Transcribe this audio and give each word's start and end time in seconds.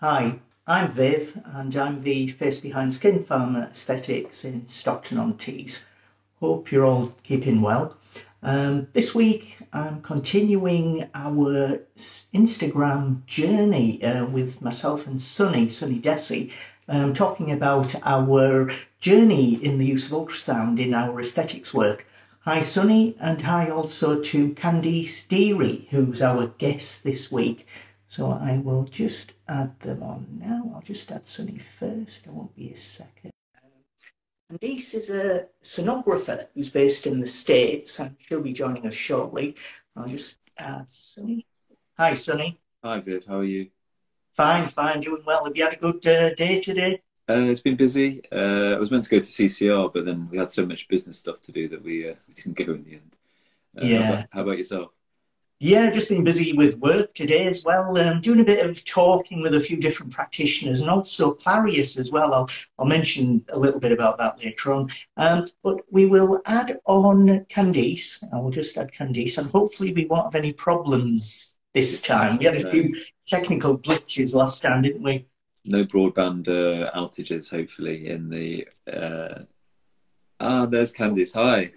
Hi, 0.00 0.38
I'm 0.66 0.90
Viv, 0.90 1.38
and 1.44 1.76
I'm 1.76 2.00
the 2.00 2.28
face 2.28 2.58
behind 2.58 2.94
Skin 2.94 3.22
Pharma 3.22 3.70
Aesthetics 3.70 4.46
in 4.46 4.66
Stockton 4.66 5.18
on 5.18 5.36
Tees. 5.36 5.84
Hope 6.36 6.72
you're 6.72 6.86
all 6.86 7.12
keeping 7.22 7.60
well. 7.60 7.98
Um, 8.42 8.88
this 8.94 9.14
week, 9.14 9.58
I'm 9.74 10.00
continuing 10.00 11.06
our 11.14 11.80
Instagram 12.32 13.26
journey 13.26 14.02
uh, 14.02 14.24
with 14.24 14.62
myself 14.62 15.06
and 15.06 15.20
Sunny, 15.20 15.68
Sunny 15.68 15.98
Desi, 15.98 16.50
um, 16.88 17.12
talking 17.12 17.50
about 17.50 17.94
our 18.02 18.70
journey 19.00 19.62
in 19.62 19.76
the 19.76 19.84
use 19.84 20.10
of 20.10 20.18
ultrasound 20.18 20.80
in 20.80 20.94
our 20.94 21.20
aesthetics 21.20 21.74
work. 21.74 22.06
Hi, 22.44 22.60
Sunny, 22.60 23.16
and 23.20 23.42
hi 23.42 23.68
also 23.68 24.18
to 24.22 24.54
Candice 24.54 25.28
Deary, 25.28 25.88
who's 25.90 26.22
our 26.22 26.46
guest 26.56 27.04
this 27.04 27.30
week. 27.30 27.66
So 28.10 28.32
I 28.32 28.58
will 28.58 28.82
just 28.82 29.34
add 29.46 29.78
them 29.78 30.02
on 30.02 30.26
now. 30.40 30.72
I'll 30.74 30.82
just 30.82 31.12
add 31.12 31.24
Sunny 31.24 31.58
first. 31.58 32.26
It 32.26 32.32
won't 32.32 32.56
be 32.56 32.72
a 32.72 32.76
second. 32.76 33.30
Candice 34.50 34.96
is 34.96 35.10
a 35.10 35.46
sonographer 35.62 36.48
who's 36.52 36.70
based 36.70 37.06
in 37.06 37.20
the 37.20 37.28
States 37.28 38.00
and 38.00 38.16
she'll 38.18 38.40
be 38.40 38.52
joining 38.52 38.84
us 38.84 38.94
shortly. 38.94 39.54
I'll 39.94 40.08
just 40.08 40.40
add 40.58 40.90
Sunny. 40.90 41.46
Hi, 41.98 42.14
Sunny. 42.14 42.60
Hi, 42.82 42.98
Viv. 42.98 43.26
How 43.28 43.38
are 43.38 43.44
you? 43.44 43.70
Fine, 44.34 44.66
fine, 44.66 44.98
doing 44.98 45.22
well. 45.24 45.44
Have 45.44 45.56
you 45.56 45.62
had 45.62 45.74
a 45.74 45.76
good 45.76 46.04
uh, 46.04 46.34
day 46.34 46.58
today? 46.58 47.00
Uh, 47.28 47.34
it's 47.34 47.60
been 47.60 47.76
busy. 47.76 48.22
Uh, 48.32 48.74
I 48.74 48.78
was 48.80 48.90
meant 48.90 49.04
to 49.04 49.10
go 49.10 49.18
to 49.18 49.24
CCR, 49.24 49.94
but 49.94 50.04
then 50.04 50.28
we 50.32 50.38
had 50.38 50.50
so 50.50 50.66
much 50.66 50.88
business 50.88 51.18
stuff 51.18 51.40
to 51.42 51.52
do 51.52 51.68
that 51.68 51.84
we, 51.84 52.10
uh, 52.10 52.14
we 52.26 52.34
didn't 52.34 52.56
go 52.56 52.72
in 52.72 52.82
the 52.82 52.94
end. 52.94 53.16
Uh, 53.78 53.84
yeah. 53.84 54.02
How 54.02 54.12
about, 54.12 54.26
how 54.32 54.40
about 54.42 54.58
yourself? 54.58 54.90
Yeah, 55.62 55.90
just 55.90 56.08
been 56.08 56.24
busy 56.24 56.54
with 56.54 56.78
work 56.78 57.12
today 57.12 57.46
as 57.46 57.64
well. 57.64 57.98
Um, 57.98 58.22
doing 58.22 58.40
a 58.40 58.44
bit 58.44 58.64
of 58.64 58.82
talking 58.86 59.42
with 59.42 59.54
a 59.54 59.60
few 59.60 59.76
different 59.76 60.10
practitioners 60.10 60.80
and 60.80 60.88
also 60.88 61.34
Clarius 61.34 61.98
as 61.98 62.10
well. 62.10 62.32
I'll, 62.32 62.48
I'll 62.78 62.86
mention 62.86 63.44
a 63.52 63.58
little 63.58 63.78
bit 63.78 63.92
about 63.92 64.16
that 64.16 64.42
later 64.42 64.72
on. 64.72 64.88
Um, 65.18 65.46
but 65.62 65.82
we 65.90 66.06
will 66.06 66.40
add 66.46 66.78
on 66.86 67.44
Candice. 67.50 68.24
I 68.32 68.38
will 68.38 68.50
just 68.50 68.78
add 68.78 68.90
Candice 68.90 69.36
and 69.36 69.50
hopefully 69.50 69.92
we 69.92 70.06
won't 70.06 70.32
have 70.32 70.34
any 70.34 70.54
problems 70.54 71.58
this 71.74 72.00
time. 72.00 72.38
We 72.38 72.46
had 72.46 72.56
a 72.56 72.70
few 72.70 72.94
technical 73.26 73.78
glitches 73.78 74.34
last 74.34 74.62
time, 74.62 74.80
didn't 74.80 75.02
we? 75.02 75.26
No 75.66 75.84
broadband 75.84 76.48
uh, 76.48 76.90
outages, 76.92 77.50
hopefully, 77.50 78.08
in 78.08 78.30
the. 78.30 78.66
Uh... 78.90 79.42
Ah, 80.40 80.64
there's 80.64 80.94
Candice. 80.94 81.34
Hi. 81.34 81.70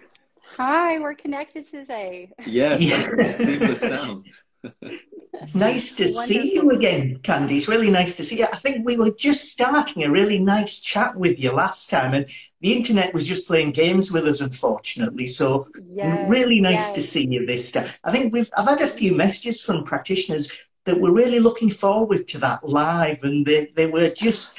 Hi, 0.56 0.98
we're 1.00 1.14
connected 1.14 1.68
today. 1.70 2.30
Yes, 2.44 2.80
Yeah. 2.80 3.32
seamless 3.32 3.80
sound. 3.80 4.26
It's 5.40 5.54
nice 5.54 5.94
to 5.96 6.08
see 6.08 6.54
you 6.54 6.70
again, 6.70 7.18
Candy. 7.22 7.56
It's 7.56 7.68
really 7.68 7.90
nice 7.90 8.16
to 8.16 8.24
see 8.24 8.38
you. 8.38 8.46
I 8.50 8.56
think 8.56 8.86
we 8.86 8.96
were 8.96 9.10
just 9.10 9.50
starting 9.50 10.02
a 10.04 10.10
really 10.10 10.38
nice 10.38 10.80
chat 10.80 11.16
with 11.16 11.38
you 11.38 11.52
last 11.52 11.90
time, 11.90 12.14
and 12.14 12.26
the 12.60 12.72
internet 12.72 13.12
was 13.12 13.26
just 13.26 13.46
playing 13.46 13.72
games 13.72 14.10
with 14.12 14.26
us, 14.26 14.40
unfortunately. 14.40 15.26
So 15.26 15.68
Yes, 15.92 16.28
really 16.28 16.60
nice 16.60 16.92
to 16.92 17.02
see 17.02 17.26
you 17.28 17.44
this 17.46 17.72
time. 17.72 17.88
I 18.04 18.12
think 18.12 18.32
we've 18.32 18.48
I've 18.56 18.68
had 18.68 18.80
a 18.80 18.86
few 18.86 19.14
messages 19.14 19.60
from 19.62 19.84
practitioners 19.84 20.50
that 20.86 21.00
were 21.00 21.12
really 21.12 21.40
looking 21.40 21.68
forward 21.70 22.26
to 22.28 22.38
that 22.38 22.66
live, 22.66 23.22
and 23.22 23.44
they, 23.44 23.72
they 23.74 23.86
were 23.86 24.10
just 24.10 24.58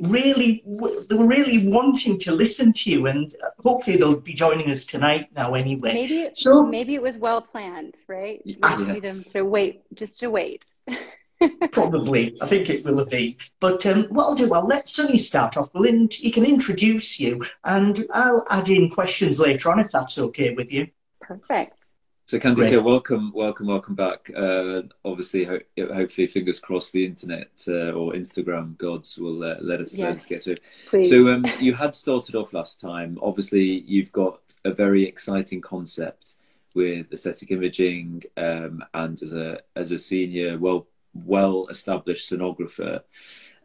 really 0.00 0.62
they 1.08 1.16
were 1.16 1.26
really 1.26 1.68
wanting 1.68 2.18
to 2.20 2.32
listen 2.32 2.72
to 2.72 2.90
you, 2.90 3.06
and 3.06 3.34
hopefully 3.62 3.96
they'll 3.96 4.20
be 4.20 4.34
joining 4.34 4.70
us 4.70 4.86
tonight 4.86 5.28
now 5.34 5.54
anyway. 5.54 5.94
Maybe 5.94 6.28
So 6.34 6.64
maybe 6.64 6.94
it 6.94 7.02
was 7.02 7.16
well 7.16 7.40
planned, 7.40 7.94
right? 8.08 8.40
You 8.44 8.54
just 8.54 8.78
yes. 8.78 8.88
need 8.88 9.02
them 9.02 9.22
to 9.32 9.42
wait, 9.42 9.82
just 9.94 10.20
to 10.20 10.30
wait. 10.30 10.64
Probably, 11.72 12.36
I 12.40 12.46
think 12.46 12.70
it 12.70 12.84
will 12.84 13.04
be. 13.04 13.36
But 13.60 13.84
um, 13.84 14.04
what 14.04 14.24
I'll 14.24 14.34
do, 14.34 14.52
I'll 14.54 14.66
let 14.66 14.88
Sunny 14.88 15.18
start 15.18 15.56
off. 15.56 15.68
We'll 15.74 15.84
in, 15.84 16.08
he 16.10 16.30
can 16.30 16.46
introduce 16.46 17.20
you, 17.20 17.44
and 17.64 18.06
I'll 18.12 18.46
add 18.48 18.68
in 18.68 18.88
questions 18.88 19.38
later 19.38 19.70
on 19.70 19.78
if 19.78 19.90
that's 19.90 20.18
okay 20.18 20.54
with 20.54 20.72
you. 20.72 20.88
Perfect. 21.20 21.85
So, 22.28 22.40
Candice, 22.40 22.82
welcome, 22.82 23.30
welcome, 23.32 23.68
welcome 23.68 23.94
back. 23.94 24.28
Uh, 24.36 24.82
obviously, 25.04 25.44
ho- 25.44 25.60
hopefully, 25.78 26.26
fingers 26.26 26.58
crossed, 26.58 26.92
the 26.92 27.06
internet 27.06 27.52
uh, 27.68 27.92
or 27.92 28.14
Instagram 28.14 28.76
gods 28.78 29.16
will 29.16 29.44
uh, 29.44 29.58
let 29.60 29.80
us 29.80 29.96
let 29.96 30.16
us 30.16 30.26
get 30.26 30.42
through. 30.42 30.56
Please. 30.88 31.08
So 31.08 31.28
um, 31.28 31.46
you 31.60 31.72
had 31.72 31.94
started 31.94 32.34
off 32.34 32.52
last 32.52 32.80
time. 32.80 33.16
Obviously, 33.22 33.84
you've 33.86 34.10
got 34.10 34.40
a 34.64 34.72
very 34.72 35.04
exciting 35.04 35.60
concept 35.60 36.34
with 36.74 37.12
aesthetic 37.12 37.52
imaging, 37.52 38.24
um, 38.36 38.84
and 38.92 39.22
as 39.22 39.32
a 39.32 39.60
as 39.76 39.92
a 39.92 39.98
senior, 40.00 40.58
well 40.58 40.88
well 41.14 41.68
established 41.70 42.28
sonographer. 42.28 43.02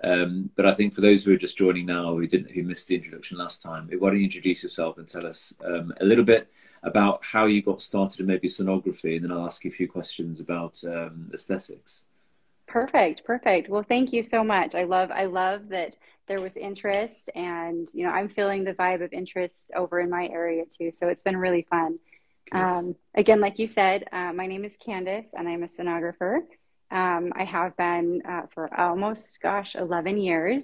Um, 0.04 0.52
but 0.56 0.68
I 0.68 0.74
think 0.76 0.94
for 0.94 1.02
those 1.02 1.26
who 1.26 1.34
are 1.34 1.38
just 1.38 1.58
joining 1.58 1.88
now, 1.88 2.14
who 2.14 2.28
didn't 2.28 2.52
who 2.52 2.62
missed 2.62 2.88
the 2.88 2.96
introduction 2.96 3.40
last 3.40 3.64
time, 3.64 3.90
why 3.98 4.10
don't 4.10 4.20
you 4.20 4.26
introduce 4.26 4.62
yourself 4.62 5.00
and 5.00 5.08
tell 5.08 5.26
us 5.26 5.52
um, 5.66 5.96
a 6.00 6.06
little 6.06 6.24
bit 6.24 6.48
about 6.84 7.24
how 7.24 7.46
you 7.46 7.62
got 7.62 7.82
started 7.82 8.20
in 8.20 8.26
maybe 8.26 8.48
sonography, 8.48 9.16
and 9.16 9.26
then 9.26 9.32
I'll 9.32 9.46
ask 9.46 9.64
you 9.64 9.72
a 9.72 9.74
few 9.74 9.88
questions 9.88 10.40
about 10.40 10.82
um, 10.84 11.28
aesthetics. 11.34 12.06
Perfect, 12.68 13.24
perfect. 13.26 13.70
Well, 13.70 13.84
thank 13.84 14.14
you 14.14 14.24
so 14.24 14.44
much. 14.44 14.76
I 14.76 14.84
love 14.84 15.12
I 15.12 15.26
love 15.26 15.70
that 15.70 15.96
there 16.28 16.42
was 16.42 16.56
interest 16.56 17.30
and 17.36 17.90
you 17.92 18.06
know, 18.06 18.12
I'm 18.12 18.30
feeling 18.30 18.64
the 18.64 18.74
vibe 18.74 19.04
of 19.04 19.12
interest 19.12 19.72
over 19.76 20.00
in 20.00 20.10
my 20.10 20.28
area 20.28 20.64
too. 20.66 20.92
So 20.94 21.10
it's 21.10 21.24
been 21.24 21.36
really 21.36 21.64
fun. 21.70 22.00
Um, 22.54 22.96
again, 23.16 23.40
like 23.40 23.60
you 23.60 23.68
said, 23.68 24.06
uh, 24.12 24.34
my 24.34 24.48
name 24.48 24.66
is 24.66 24.74
Candice 24.86 25.28
and 25.34 25.48
I'm 25.48 25.64
a 25.64 25.68
sonographer. 25.68 26.40
Um, 26.90 27.32
I 27.36 27.46
have 27.46 27.78
been 27.78 28.22
uh, 28.28 28.44
for 28.54 28.74
almost, 28.78 29.42
gosh, 29.42 29.76
11 29.76 30.18
years, 30.18 30.64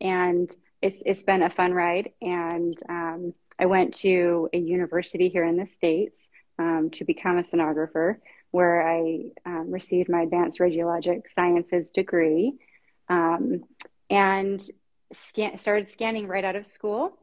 and 0.00 0.50
it's 0.80 1.02
it's 1.04 1.24
been 1.24 1.42
a 1.42 1.50
fun 1.50 1.72
ride. 1.74 2.12
And 2.22 2.76
um, 2.88 3.32
I 3.58 3.66
went 3.66 3.94
to 3.98 4.48
a 4.52 4.58
university 4.58 5.28
here 5.28 5.44
in 5.44 5.56
the 5.56 5.66
States 5.66 6.16
um, 6.58 6.90
to 6.92 7.04
become 7.04 7.38
a 7.38 7.42
sonographer, 7.42 8.16
where 8.50 8.88
I 8.88 9.30
um, 9.44 9.70
received 9.70 10.08
my 10.08 10.22
advanced 10.22 10.60
radiologic 10.60 11.22
sciences 11.34 11.90
degree, 11.90 12.54
um, 13.08 13.64
and 14.10 14.62
scan- 15.12 15.58
started 15.58 15.90
scanning 15.90 16.26
right 16.26 16.44
out 16.44 16.56
of 16.56 16.66
school 16.66 17.18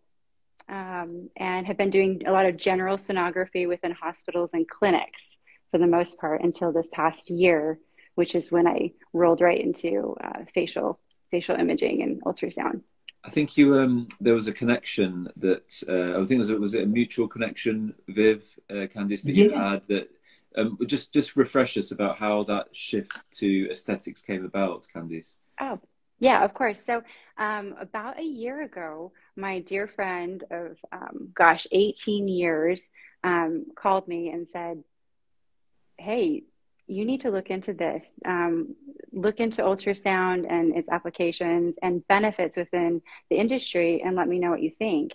um, 0.68 1.30
and 1.36 1.68
have 1.68 1.78
been 1.78 1.90
doing 1.90 2.24
a 2.26 2.32
lot 2.32 2.46
of 2.46 2.58
general 2.58 2.98
sonography 2.98 3.68
within 3.68 3.92
hospitals 3.92 4.52
and 4.54 4.68
clinics 4.68 5.38
for 5.72 5.78
the 5.78 5.88
most 5.88 6.18
part 6.18 6.42
until 6.42 6.72
this 6.72 6.90
past 6.90 7.30
year, 7.30 7.80
which 8.16 8.36
is 8.36 8.52
when 8.52 8.68
I 8.68 8.92
rolled 9.14 9.42
right 9.42 9.60
into 9.60 10.16
uh, 10.24 10.46
facial 10.54 11.00
facial 11.30 11.56
imaging 11.56 12.02
and 12.02 12.22
ultrasound. 12.24 12.82
I 13.24 13.30
think 13.30 13.58
you 13.58 13.78
um 13.78 14.08
there 14.20 14.34
was 14.34 14.48
a 14.48 14.54
connection 14.54 15.30
that 15.38 15.84
uh, 15.88 16.20
I 16.20 16.26
think 16.26 16.38
it 16.38 16.40
was 16.40 16.52
was 16.52 16.74
it 16.74 16.84
a 16.84 16.88
mutual 16.88 17.28
connection, 17.28 17.94
Viv, 18.08 18.44
uh, 18.70 18.88
Candice, 18.94 19.24
that 19.24 19.36
you 19.36 19.52
had 19.52 19.84
that 19.84 20.10
um 20.58 20.78
just 20.88 21.14
just 21.14 21.36
refresh 21.36 21.78
us 21.78 21.92
about 21.92 22.18
how 22.18 22.44
that 22.44 22.76
shift 22.76 23.32
to 23.40 23.70
aesthetics 23.70 24.22
came 24.22 24.46
about, 24.46 24.88
Candice. 24.94 25.38
Oh, 25.60 25.80
yeah, 26.20 26.44
of 26.44 26.54
course. 26.54 26.84
So, 26.84 27.02
um, 27.38 27.76
about 27.80 28.20
a 28.20 28.24
year 28.24 28.62
ago, 28.62 29.12
my 29.36 29.60
dear 29.60 29.88
friend 29.88 30.44
of, 30.52 30.78
um, 30.92 31.30
gosh, 31.34 31.66
18 31.72 32.28
years, 32.28 32.90
um, 33.24 33.66
called 33.76 34.08
me 34.08 34.30
and 34.30 34.48
said, 34.48 34.84
Hey, 35.98 36.44
you 36.92 37.06
need 37.06 37.22
to 37.22 37.32
look 37.32 37.50
into 37.50 37.74
this. 37.74 38.04
Um, 38.26 38.76
look 39.14 39.40
into 39.40 39.62
ultrasound 39.62 40.46
and 40.50 40.76
its 40.76 40.90
applications 40.90 41.76
and 41.82 42.06
benefits 42.08 42.56
within 42.58 43.02
the 43.30 43.38
industry 43.38 44.02
and 44.04 44.16
let 44.16 44.28
me 44.28 44.40
know 44.40 44.52
what 44.52 44.62
you 44.62 44.72
think. 44.78 45.14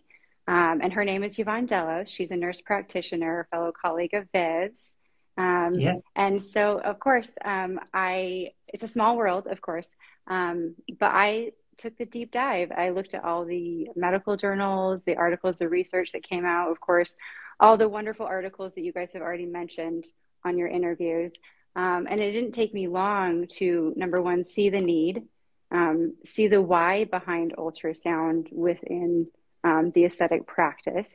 Um, 0.48 0.80
and 0.82 0.92
her 0.92 1.04
name 1.04 1.22
is 1.22 1.38
Yvonne 1.38 1.66
Delos. 1.66 2.08
She's 2.08 2.30
a 2.30 2.36
nurse 2.36 2.60
practitioner, 2.60 3.40
a 3.40 3.46
fellow 3.52 3.72
colleague 3.72 4.14
of 4.14 4.24
Viv's. 4.32 4.92
Um, 5.36 5.74
Yeah. 5.74 5.96
and 6.14 6.42
so, 6.42 6.62
of 6.80 6.98
course, 6.98 7.30
um, 7.44 7.78
I, 7.92 8.52
it's 8.72 8.84
a 8.84 8.88
small 8.96 9.16
world, 9.16 9.46
of 9.46 9.60
course, 9.60 9.90
um, 10.28 10.74
but 10.98 11.10
I 11.12 11.52
took 11.76 11.94
the 11.98 12.06
deep 12.06 12.30
dive. 12.32 12.72
I 12.74 12.88
looked 12.90 13.12
at 13.12 13.24
all 13.24 13.44
the 13.44 13.90
medical 13.96 14.34
journals, 14.36 15.04
the 15.04 15.16
articles, 15.16 15.58
the 15.58 15.68
research 15.68 16.12
that 16.12 16.22
came 16.22 16.46
out, 16.46 16.70
of 16.70 16.80
course, 16.80 17.16
all 17.60 17.76
the 17.76 17.88
wonderful 17.88 18.24
articles 18.24 18.74
that 18.74 18.84
you 18.86 18.92
guys 18.92 19.12
have 19.12 19.20
already 19.22 19.44
mentioned 19.46 20.04
on 20.44 20.56
your 20.56 20.68
interviews. 20.68 21.32
Um, 21.76 22.06
and 22.08 22.20
it 22.20 22.32
didn't 22.32 22.52
take 22.52 22.72
me 22.72 22.88
long 22.88 23.46
to, 23.58 23.92
number 23.96 24.20
one, 24.20 24.44
see 24.44 24.70
the 24.70 24.80
need, 24.80 25.24
um, 25.70 26.14
see 26.24 26.48
the 26.48 26.62
why 26.62 27.04
behind 27.04 27.54
ultrasound 27.56 28.50
within 28.50 29.26
um, 29.62 29.90
the 29.90 30.06
aesthetic 30.06 30.46
practice. 30.46 31.10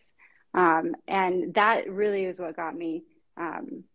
Um, 0.54 0.96
and 1.08 1.56
that 1.56 1.90
really 1.90 2.26
is 2.26 2.38
what 2.38 2.56
got 2.56 2.78
me 2.78 3.04
um, 3.38 3.86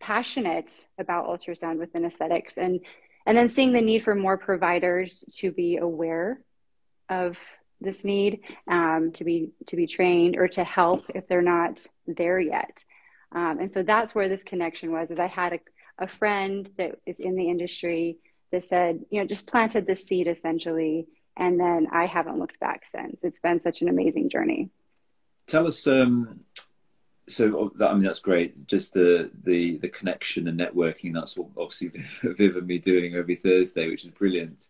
passionate 0.00 0.70
about 0.96 1.26
ultrasound 1.26 1.78
within 1.78 2.04
aesthetics 2.04 2.56
and 2.56 2.80
and 3.26 3.36
then 3.36 3.50
seeing 3.50 3.72
the 3.72 3.80
need 3.82 4.04
for 4.04 4.14
more 4.14 4.38
providers 4.38 5.22
to 5.32 5.50
be 5.50 5.76
aware 5.76 6.40
of 7.10 7.36
this 7.80 8.04
need 8.04 8.40
um, 8.68 9.10
to 9.12 9.24
be 9.24 9.50
to 9.66 9.76
be 9.76 9.86
trained 9.86 10.36
or 10.36 10.48
to 10.48 10.64
help 10.64 11.04
if 11.14 11.26
they're 11.26 11.42
not 11.42 11.84
there 12.06 12.38
yet 12.38 12.78
um, 13.32 13.58
and 13.60 13.70
so 13.70 13.82
that's 13.82 14.14
where 14.14 14.28
this 14.28 14.42
connection 14.42 14.90
was 14.90 15.10
is 15.10 15.18
i 15.18 15.26
had 15.26 15.52
a, 15.52 15.60
a 15.98 16.08
friend 16.08 16.70
that 16.76 16.98
is 17.06 17.20
in 17.20 17.36
the 17.36 17.48
industry 17.48 18.18
that 18.50 18.68
said, 18.68 19.04
you 19.10 19.20
know, 19.20 19.26
just 19.26 19.46
planted 19.46 19.86
the 19.86 19.96
seed 19.96 20.26
essentially. 20.26 21.06
And 21.36 21.58
then 21.58 21.86
I 21.92 22.06
haven't 22.06 22.38
looked 22.38 22.58
back 22.58 22.84
since. 22.90 23.20
It's 23.22 23.40
been 23.40 23.60
such 23.60 23.82
an 23.82 23.88
amazing 23.88 24.28
journey. 24.28 24.70
Tell 25.46 25.66
us, 25.66 25.86
um, 25.86 26.40
so 27.28 27.70
that, 27.76 27.90
I 27.90 27.94
mean 27.94 28.02
that's 28.02 28.18
great. 28.18 28.66
Just 28.66 28.92
the 28.92 29.30
the 29.44 29.76
the 29.78 29.88
connection 29.88 30.48
and 30.48 30.58
networking. 30.58 31.14
That's 31.14 31.36
what 31.36 31.48
obviously 31.56 31.88
Viv 32.22 32.56
and 32.56 32.66
me 32.66 32.78
doing 32.78 33.14
every 33.14 33.36
Thursday, 33.36 33.88
which 33.88 34.04
is 34.04 34.10
brilliant. 34.10 34.68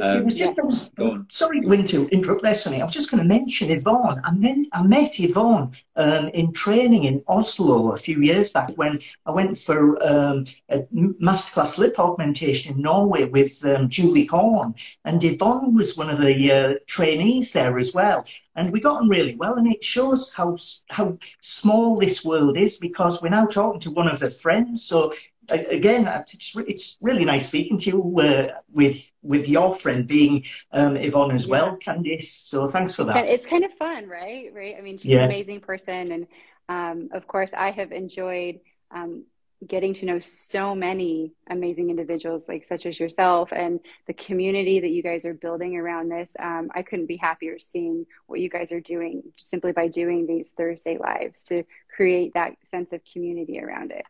Um, 0.00 0.18
it 0.18 0.24
was 0.24 0.34
just, 0.34 0.58
I 0.58 0.62
was, 0.62 0.90
sorry, 1.30 1.60
Wing, 1.60 1.86
to 1.86 2.06
interrupt 2.08 2.42
there, 2.42 2.54
Sunny. 2.54 2.80
I 2.80 2.84
was 2.84 2.92
just 2.92 3.10
going 3.10 3.22
to 3.22 3.28
mention 3.28 3.70
Yvonne. 3.70 4.20
I, 4.24 4.32
met, 4.32 4.58
I 4.72 4.82
met 4.82 5.18
Yvonne 5.18 5.72
um, 5.96 6.28
in 6.28 6.52
training 6.52 7.04
in 7.04 7.22
Oslo 7.28 7.92
a 7.92 7.96
few 7.96 8.20
years 8.20 8.50
back 8.50 8.70
when 8.76 8.98
I 9.24 9.30
went 9.30 9.56
for 9.56 9.96
um, 10.06 10.44
a 10.68 10.80
masterclass 10.92 11.78
lip 11.78 11.98
augmentation 11.98 12.74
in 12.74 12.82
Norway 12.82 13.24
with 13.24 13.64
um, 13.64 13.88
Julie 13.88 14.26
Horn. 14.26 14.74
And 15.04 15.22
Yvonne 15.24 15.74
was 15.74 15.96
one 15.96 16.10
of 16.10 16.20
the 16.20 16.52
uh, 16.52 16.74
trainees 16.86 17.52
there 17.52 17.78
as 17.78 17.94
well. 17.94 18.24
And 18.54 18.72
we 18.72 18.80
got 18.80 19.02
on 19.02 19.08
really 19.08 19.36
well. 19.36 19.54
And 19.54 19.66
it 19.66 19.84
shows 19.84 20.32
how, 20.34 20.56
how 20.90 21.18
small 21.40 21.98
this 21.98 22.24
world 22.24 22.56
is 22.56 22.78
because 22.78 23.22
we're 23.22 23.28
now 23.28 23.46
talking 23.46 23.80
to 23.80 23.90
one 23.90 24.08
of 24.08 24.18
the 24.18 24.30
friends. 24.30 24.84
So 24.84 25.12
again, 25.50 26.06
it's, 26.32 26.56
it's 26.56 26.98
really 27.00 27.24
nice 27.24 27.48
speaking 27.48 27.78
to 27.78 27.90
you 27.90 28.20
uh, 28.20 28.48
with 28.72 29.12
with 29.22 29.48
your 29.48 29.74
friend 29.74 30.06
being 30.06 30.44
um, 30.72 30.96
Yvonne 30.96 31.32
as 31.32 31.46
yeah. 31.46 31.50
well, 31.50 31.76
Candice. 31.78 32.22
So 32.22 32.68
thanks 32.68 32.94
for 32.94 33.04
that. 33.04 33.26
It's 33.26 33.46
kind 33.46 33.64
of 33.64 33.72
fun, 33.74 34.08
right? 34.08 34.50
Right. 34.54 34.76
I 34.78 34.80
mean, 34.80 34.98
she's 34.98 35.06
yeah. 35.06 35.18
an 35.18 35.24
amazing 35.24 35.60
person, 35.60 36.12
and 36.12 36.26
um, 36.68 37.08
of 37.12 37.26
course, 37.26 37.52
I 37.56 37.70
have 37.70 37.92
enjoyed 37.92 38.60
um, 38.90 39.24
getting 39.66 39.94
to 39.94 40.06
know 40.06 40.18
so 40.20 40.74
many 40.74 41.32
amazing 41.48 41.90
individuals, 41.90 42.46
like 42.48 42.64
such 42.64 42.86
as 42.86 43.00
yourself, 43.00 43.52
and 43.52 43.80
the 44.06 44.12
community 44.12 44.80
that 44.80 44.90
you 44.90 45.02
guys 45.02 45.24
are 45.24 45.34
building 45.34 45.76
around 45.76 46.10
this. 46.10 46.30
Um, 46.38 46.70
I 46.74 46.82
couldn't 46.82 47.06
be 47.06 47.16
happier 47.16 47.58
seeing 47.58 48.06
what 48.26 48.40
you 48.40 48.50
guys 48.50 48.70
are 48.72 48.80
doing 48.80 49.22
simply 49.38 49.72
by 49.72 49.88
doing 49.88 50.26
these 50.26 50.50
Thursday 50.50 50.98
lives 50.98 51.42
to 51.44 51.64
create 51.94 52.34
that 52.34 52.56
sense 52.70 52.92
of 52.92 53.00
community 53.10 53.58
around 53.60 53.92
it. 53.92 54.04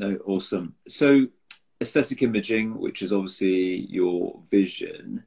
No, 0.00 0.16
awesome. 0.24 0.72
So, 0.88 1.26
aesthetic 1.82 2.22
imaging, 2.22 2.78
which 2.78 3.02
is 3.02 3.12
obviously 3.12 3.80
your 3.80 4.40
vision, 4.50 5.24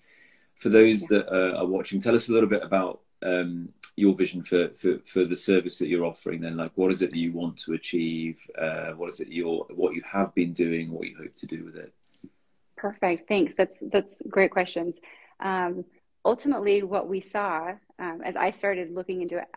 for 0.55 0.69
those 0.69 1.01
that 1.03 1.31
uh, 1.31 1.59
are 1.59 1.67
watching, 1.67 2.01
tell 2.01 2.15
us 2.15 2.27
a 2.27 2.31
little 2.31 2.49
bit 2.49 2.63
about 2.63 3.01
um, 3.21 3.69
your 3.95 4.15
vision 4.15 4.41
for, 4.41 4.69
for, 4.69 4.97
for 5.05 5.25
the 5.25 5.37
service 5.37 5.77
that 5.77 5.89
you're 5.89 6.05
offering. 6.05 6.41
Then, 6.41 6.57
like, 6.57 6.71
what 6.73 6.91
is 6.91 7.03
it 7.03 7.11
that 7.11 7.19
you 7.19 7.33
want 7.33 7.55
to 7.57 7.73
achieve? 7.73 8.39
Uh, 8.57 8.93
what 8.93 9.11
is 9.11 9.19
it 9.19 9.27
you're 9.27 9.63
what 9.75 9.93
you 9.93 10.01
have 10.11 10.33
been 10.33 10.53
doing? 10.53 10.91
What 10.91 11.07
you 11.07 11.17
hope 11.21 11.35
to 11.35 11.45
do 11.45 11.63
with 11.63 11.75
it? 11.75 11.93
Perfect. 12.75 13.27
Thanks. 13.27 13.53
That's 13.53 13.83
that's 13.91 14.23
great 14.27 14.49
questions. 14.49 14.95
Um, 15.39 15.85
ultimately, 16.25 16.81
what 16.81 17.07
we 17.07 17.21
saw 17.21 17.73
um, 17.99 18.21
as 18.25 18.35
I 18.35 18.49
started 18.49 18.89
looking 18.89 19.21
into 19.21 19.37
it, 19.37 19.47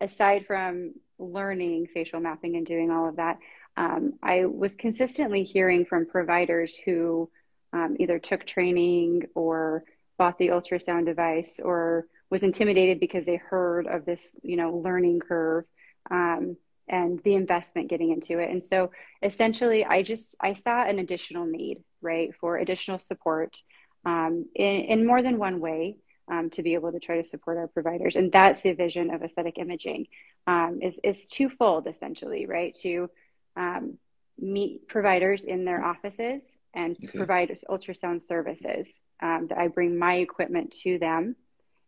aside 0.00 0.46
from 0.46 0.94
learning 1.18 1.88
facial 1.92 2.20
mapping 2.20 2.56
and 2.56 2.66
doing 2.66 2.90
all 2.90 3.06
of 3.06 3.16
that, 3.16 3.38
um, 3.76 4.14
I 4.22 4.44
was 4.44 4.74
consistently 4.74 5.44
hearing 5.44 5.84
from 5.84 6.06
providers 6.06 6.76
who 6.84 7.30
um, 7.72 7.96
either 7.98 8.18
took 8.18 8.44
training 8.44 9.22
or 9.34 9.84
bought 10.18 10.38
the 10.38 10.48
ultrasound 10.48 11.06
device 11.06 11.58
or 11.62 12.06
was 12.30 12.42
intimidated 12.42 13.00
because 13.00 13.26
they 13.26 13.36
heard 13.36 13.86
of 13.86 14.04
this, 14.04 14.30
you 14.42 14.56
know, 14.56 14.76
learning 14.76 15.20
curve 15.20 15.64
um, 16.10 16.56
and 16.88 17.20
the 17.24 17.34
investment 17.34 17.88
getting 17.88 18.10
into 18.10 18.38
it. 18.38 18.50
And 18.50 18.62
so 18.62 18.90
essentially, 19.22 19.84
I 19.84 20.02
just 20.02 20.36
I 20.40 20.54
saw 20.54 20.84
an 20.84 20.98
additional 20.98 21.46
need, 21.46 21.82
right, 22.02 22.34
for 22.34 22.58
additional 22.58 22.98
support 22.98 23.56
um, 24.04 24.46
in, 24.54 24.76
in 24.82 25.06
more 25.06 25.22
than 25.22 25.38
one 25.38 25.60
way. 25.60 25.96
Um, 26.30 26.50
to 26.50 26.62
be 26.62 26.74
able 26.74 26.92
to 26.92 27.00
try 27.00 27.16
to 27.16 27.24
support 27.24 27.58
our 27.58 27.66
providers. 27.66 28.14
And 28.14 28.30
that's 28.30 28.62
the 28.62 28.72
vision 28.74 29.12
of 29.12 29.22
aesthetic 29.22 29.58
imaging 29.58 30.06
um, 30.46 30.78
is, 30.80 30.98
is 31.02 31.26
twofold 31.26 31.88
essentially, 31.88 32.46
right? 32.46 32.74
To 32.82 33.10
um, 33.56 33.98
meet 34.38 34.88
providers 34.88 35.44
in 35.44 35.64
their 35.64 35.84
offices 35.84 36.42
and 36.74 36.96
okay. 36.96 37.18
provide 37.18 37.56
ultrasound 37.68 38.22
services. 38.22 38.88
Um, 39.20 39.46
that 39.50 39.58
I 39.58 39.68
bring 39.68 39.96
my 39.96 40.16
equipment 40.16 40.72
to 40.82 40.98
them 40.98 41.36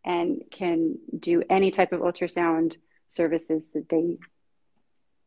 and 0.05 0.41
can 0.51 0.99
do 1.19 1.43
any 1.49 1.69
type 1.69 1.91
of 1.91 1.99
ultrasound 1.99 2.77
services 3.09 3.67
that 3.73 3.89
they 3.89 4.17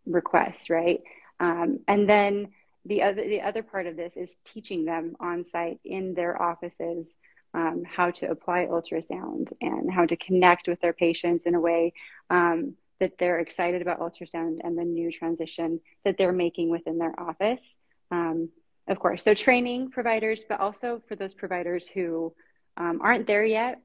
request, 0.07 0.71
right? 0.71 1.01
Um, 1.39 1.81
and 1.87 2.09
then 2.09 2.49
the 2.85 3.03
other 3.03 3.23
the 3.23 3.43
other 3.43 3.63
part 3.63 3.87
of 3.87 3.97
this 3.97 4.17
is 4.17 4.35
teaching 4.45 4.85
them 4.85 5.17
on 5.21 5.45
site 5.45 5.81
in 5.85 6.15
their 6.15 6.41
offices 6.41 7.07
um, 7.55 7.83
how 7.85 8.11
to 8.13 8.31
apply 8.31 8.67
ultrasound 8.67 9.53
and 9.61 9.93
how 9.93 10.07
to 10.07 10.17
connect 10.17 10.69
with 10.69 10.81
their 10.81 10.93
patients 10.93 11.45
in 11.45 11.55
a 11.55 11.61
way 11.61 11.93
um, 12.31 12.75
that 13.01 13.19
they're 13.19 13.39
excited 13.39 13.83
about 13.83 14.01
ultrasound 14.01 14.59
and 14.65 14.77
the 14.77 14.85
new 14.85 15.11
transition 15.11 15.81
that 16.05 16.17
they're 16.19 16.33
making 16.33 16.71
within 16.71 16.99
their 16.99 17.19
office. 17.19 17.63
Um, 18.11 18.51
of 18.87 18.99
course, 18.99 19.23
so 19.23 19.35
training 19.35 19.91
providers, 19.91 20.43
but 20.49 20.61
also 20.61 21.03
for 21.09 21.15
those 21.15 21.35
providers 21.35 21.87
who 21.87 22.33
um, 22.77 23.01
aren't 23.03 23.27
there 23.27 23.45
yet 23.45 23.81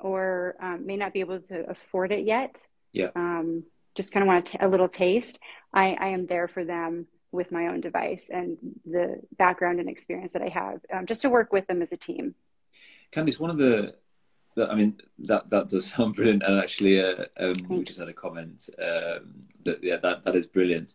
or 0.00 0.56
um, 0.60 0.86
may 0.86 0.96
not 0.96 1.12
be 1.12 1.20
able 1.20 1.40
to 1.40 1.70
afford 1.70 2.12
it 2.12 2.26
yet. 2.26 2.56
Yeah. 2.92 3.10
Um, 3.14 3.64
just 3.94 4.12
kind 4.12 4.22
of 4.22 4.28
want 4.28 4.54
a 4.60 4.68
little 4.68 4.88
taste. 4.88 5.38
I, 5.72 5.96
I, 5.98 6.08
am 6.08 6.26
there 6.26 6.48
for 6.48 6.64
them 6.64 7.06
with 7.30 7.52
my 7.52 7.68
own 7.68 7.80
device 7.80 8.26
and 8.28 8.58
the 8.84 9.20
background 9.36 9.78
and 9.78 9.88
experience 9.88 10.32
that 10.32 10.42
I 10.42 10.48
have, 10.48 10.80
um, 10.92 11.06
just 11.06 11.22
to 11.22 11.30
work 11.30 11.52
with 11.52 11.66
them 11.68 11.80
as 11.80 11.92
a 11.92 11.96
team. 11.96 12.34
Candice, 13.12 13.38
one 13.38 13.50
of 13.50 13.58
the 13.58 13.94
I 14.56 14.74
mean 14.74 15.00
that 15.20 15.48
that 15.50 15.68
does 15.68 15.86
sound 15.86 16.14
brilliant, 16.16 16.42
and 16.42 16.60
actually, 16.60 17.00
uh, 17.00 17.24
um, 17.38 17.54
we 17.68 17.84
just 17.84 17.98
had 17.98 18.08
a 18.08 18.12
comment 18.12 18.68
um, 18.78 19.44
that 19.64 19.82
yeah, 19.82 19.96
that 19.96 20.22
that 20.24 20.36
is 20.36 20.46
brilliant. 20.46 20.94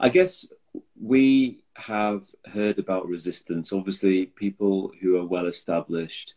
I 0.00 0.08
guess 0.08 0.46
we 1.00 1.58
have 1.74 2.24
heard 2.52 2.78
about 2.78 3.08
resistance. 3.08 3.72
Obviously, 3.72 4.26
people 4.26 4.92
who 5.00 5.16
are 5.16 5.26
well 5.26 5.46
established, 5.46 6.34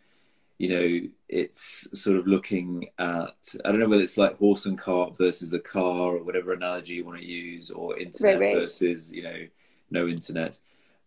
you 0.58 0.70
know, 0.70 1.10
it's 1.28 1.88
sort 2.00 2.18
of 2.18 2.28
looking 2.28 2.88
at 3.00 3.56
I 3.66 3.70
don't 3.70 3.80
know 3.80 3.90
whether 3.90 4.04
it's 4.04 4.18
like 4.18 4.38
horse 4.38 4.66
and 4.66 4.78
cart 4.78 5.18
versus 5.18 5.50
the 5.52 5.60
car 5.60 6.02
or 6.02 6.24
whatever 6.24 6.54
analogy 6.54 6.96
you 6.96 7.06
want 7.06 7.20
to 7.20 7.26
use, 7.26 7.72
or 7.72 7.98
internet 7.98 8.40
right, 8.40 8.46
right. 8.46 8.62
versus 8.64 9.12
you 9.12 9.24
know 9.24 9.48
no 9.90 10.08
internet 10.08 10.60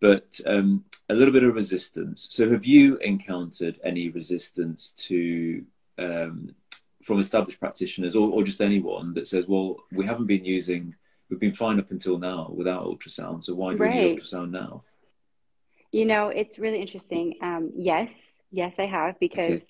but 0.05 0.39
um, 0.45 0.85
a 1.09 1.15
little 1.15 1.33
bit 1.33 1.45
of 1.45 1.55
resistance. 1.55 2.27
So, 2.31 2.51
have 2.51 2.67
you 2.67 2.99
encountered 2.99 3.81
any 3.83 4.11
resistance 4.11 4.93
to 5.09 5.65
um, 5.97 6.55
from 7.03 7.21
established 7.21 7.59
practitioners 7.59 8.15
or, 8.15 8.29
or, 8.31 8.45
just 8.45 8.61
anyone 8.61 9.15
that 9.15 9.27
says, 9.27 9.47
"Well, 9.49 9.77
we 9.93 10.05
haven't 10.05 10.27
been 10.27 10.45
using, 10.45 10.95
we've 11.31 11.41
been 11.41 11.55
fine 11.55 11.81
up 11.81 11.91
until 11.91 12.19
now 12.19 12.53
without 12.55 12.85
ultrasound, 12.85 13.45
so 13.45 13.55
why 13.55 13.73
do 13.73 13.79
right. 13.79 13.95
we 13.95 14.01
need 14.01 14.21
ultrasound 14.21 14.51
now?" 14.51 14.83
You 15.91 16.05
know, 16.05 16.29
it's 16.29 16.59
really 16.59 16.83
interesting. 16.83 17.39
Um, 17.41 17.73
yes, 17.75 18.13
yes, 18.51 18.75
I 18.79 18.85
have 18.85 19.19
because. 19.19 19.63
Okay. 19.63 19.67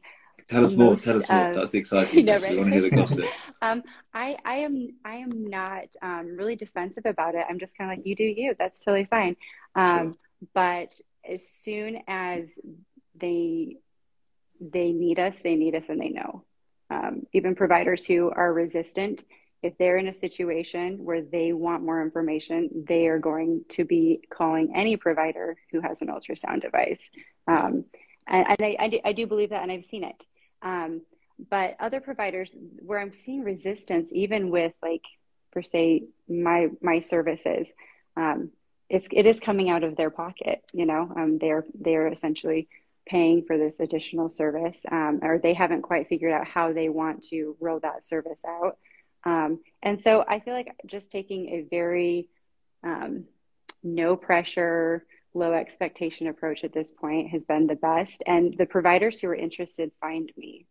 Tell 0.49 0.65
us 0.65 0.75
more. 0.75 0.97
Tell 0.97 1.17
us 1.17 1.31
more. 1.31 1.55
That's 1.55 1.71
the 1.71 1.79
exciting. 1.85 2.25
no, 2.25 2.39
right? 2.41 2.51
We 2.51 2.57
want 2.57 2.71
to 2.71 2.75
hear 2.75 2.83
the 2.83 2.91
gossip. 2.91 3.25
um, 3.63 3.85
I, 4.13 4.37
I 4.45 4.57
am, 4.57 4.89
I 5.05 5.15
am 5.19 5.31
not 5.49 5.87
um, 6.03 6.37
really 6.37 6.57
defensive 6.57 7.07
about 7.07 7.37
it. 7.37 7.45
I'm 7.49 7.61
just 7.61 7.79
kind 7.79 7.89
of 7.89 7.97
like, 7.97 8.05
you 8.05 8.17
do 8.17 8.25
you. 8.25 8.53
That's 8.59 8.81
totally 8.81 9.05
fine. 9.05 9.37
Um, 9.77 10.15
sure. 10.15 10.15
But 10.55 10.89
as 11.29 11.47
soon 11.49 12.03
as 12.07 12.49
they 13.15 13.77
they 14.61 14.93
need 14.93 15.19
us, 15.19 15.39
they 15.43 15.57
need 15.57 15.75
us, 15.75 15.85
and 15.89 16.01
they 16.01 16.09
know. 16.09 16.45
Um, 16.91 17.27
even 17.33 17.55
providers 17.55 18.05
who 18.05 18.31
are 18.31 18.53
resistant, 18.53 19.25
if 19.63 19.77
they're 19.79 19.97
in 19.97 20.09
a 20.09 20.13
situation 20.13 21.05
where 21.05 21.23
they 21.23 21.53
want 21.53 21.83
more 21.83 22.03
information, 22.03 22.85
they 22.87 23.09
are 23.09 23.19
going 23.19 23.65
to 23.71 23.85
be 23.85 24.21
calling 24.31 24.73
any 24.75 24.97
provider 24.97 25.57
who 25.73 25.81
has 25.81 26.03
an 26.03 26.09
ultrasound 26.09 26.61
device. 26.61 27.01
Um, 27.49 27.85
and, 28.27 28.47
and 28.49 28.57
I, 28.61 28.77
I, 28.79 28.89
do, 28.89 29.01
I, 29.05 29.13
do, 29.13 29.27
believe 29.27 29.51
that, 29.51 29.63
and 29.63 29.73
I've 29.73 29.87
seen 29.87 30.05
it. 30.05 30.17
Um, 30.63 31.03
but 31.51 31.77
other 31.81 32.01
providers, 32.01 32.55
where 32.81 33.01
I'm 33.01 33.13
seeing 33.13 33.43
resistance, 33.43 34.11
even 34.13 34.51
with 34.51 34.73
like, 34.83 35.05
per 35.51 35.63
se, 35.63 36.05
my 36.29 36.69
my 36.81 37.01
services, 37.01 37.69
um, 38.17 38.51
it's 38.95 39.09
it 39.11 39.27
is 39.27 39.41
coming 39.41 39.69
out 39.71 39.83
of 39.83 39.97
their 39.97 40.11
pocket 40.11 40.63
you 40.73 40.87
know 40.87 41.11
um, 41.17 41.39
they're 41.39 41.65
they're 41.75 42.09
essentially 42.09 42.69
paying 43.07 43.45
for 43.45 43.59
this 43.59 43.81
additional 43.81 44.31
service 44.31 44.79
um, 44.91 45.21
or 45.23 45.39
they 45.39 45.53
haven't 45.53 45.83
quite 45.83 46.09
figured 46.09 46.33
out 46.33 46.47
how 46.47 46.73
they 46.73 46.89
want 46.89 47.23
to 47.23 47.57
roll 47.61 47.79
that 47.81 48.03
service 48.03 48.39
out. 48.47 48.79
Um, 49.25 49.61
and 49.83 50.01
so 50.01 50.25
i 50.29 50.41
feel 50.41 50.53
like 50.53 50.75
just 50.87 51.11
taking 51.11 51.49
a 51.49 51.63
very 51.63 52.29
um, 52.83 53.25
no 53.83 54.17
pressure 54.17 55.05
low 55.33 55.53
expectation 55.53 56.27
approach 56.29 56.63
at 56.63 56.73
this 56.73 56.91
point 56.91 57.31
has 57.31 57.43
been 57.43 57.67
the 57.67 57.75
best. 57.75 58.23
And 58.25 58.55
the 58.55 58.67
providers 58.67 59.19
who 59.19 59.29
are 59.29 59.35
interested 59.35 59.91
find 60.01 60.31
me. 60.37 60.67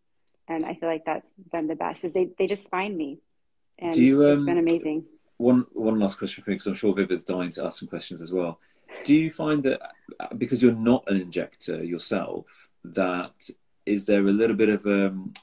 And 0.48 0.64
i 0.66 0.76
feel 0.76 0.90
like 0.90 1.06
that's 1.06 1.30
been 1.52 1.68
the 1.68 1.76
best 1.76 2.04
is 2.04 2.14
they, 2.14 2.30
they 2.38 2.48
just 2.48 2.70
find 2.70 2.96
me. 2.96 3.20
And 3.80 3.96
you, 3.96 4.22
it's 4.22 4.44
been 4.44 4.58
um, 4.58 4.66
amazing 4.66 5.06
one 5.44 5.66
one 5.74 6.00
last 6.00 6.18
question 6.18 6.44
for 6.44 6.50
me 6.50 6.56
because 6.56 6.68
I'm 6.68 6.76
sure 6.76 6.94
Viv 6.94 7.12
is 7.12 7.24
dying 7.24 7.50
to 7.52 7.66
ask 7.66 7.80
some 7.80 7.88
questions 7.88 8.22
as 8.22 8.32
well. 8.32 8.60
do 9.04 9.16
you 9.16 9.30
find 9.30 9.64
that 9.64 9.80
because 10.38 10.62
you're 10.62 10.84
not 10.92 11.04
an 11.08 11.18
injector 11.20 11.84
yourself, 11.84 12.46
that 12.84 13.50
is 13.86 14.06
there 14.06 14.26
a 14.28 14.32
little 14.32 14.56
bit 14.56 14.70
of 14.70 14.86
um, 14.86 15.34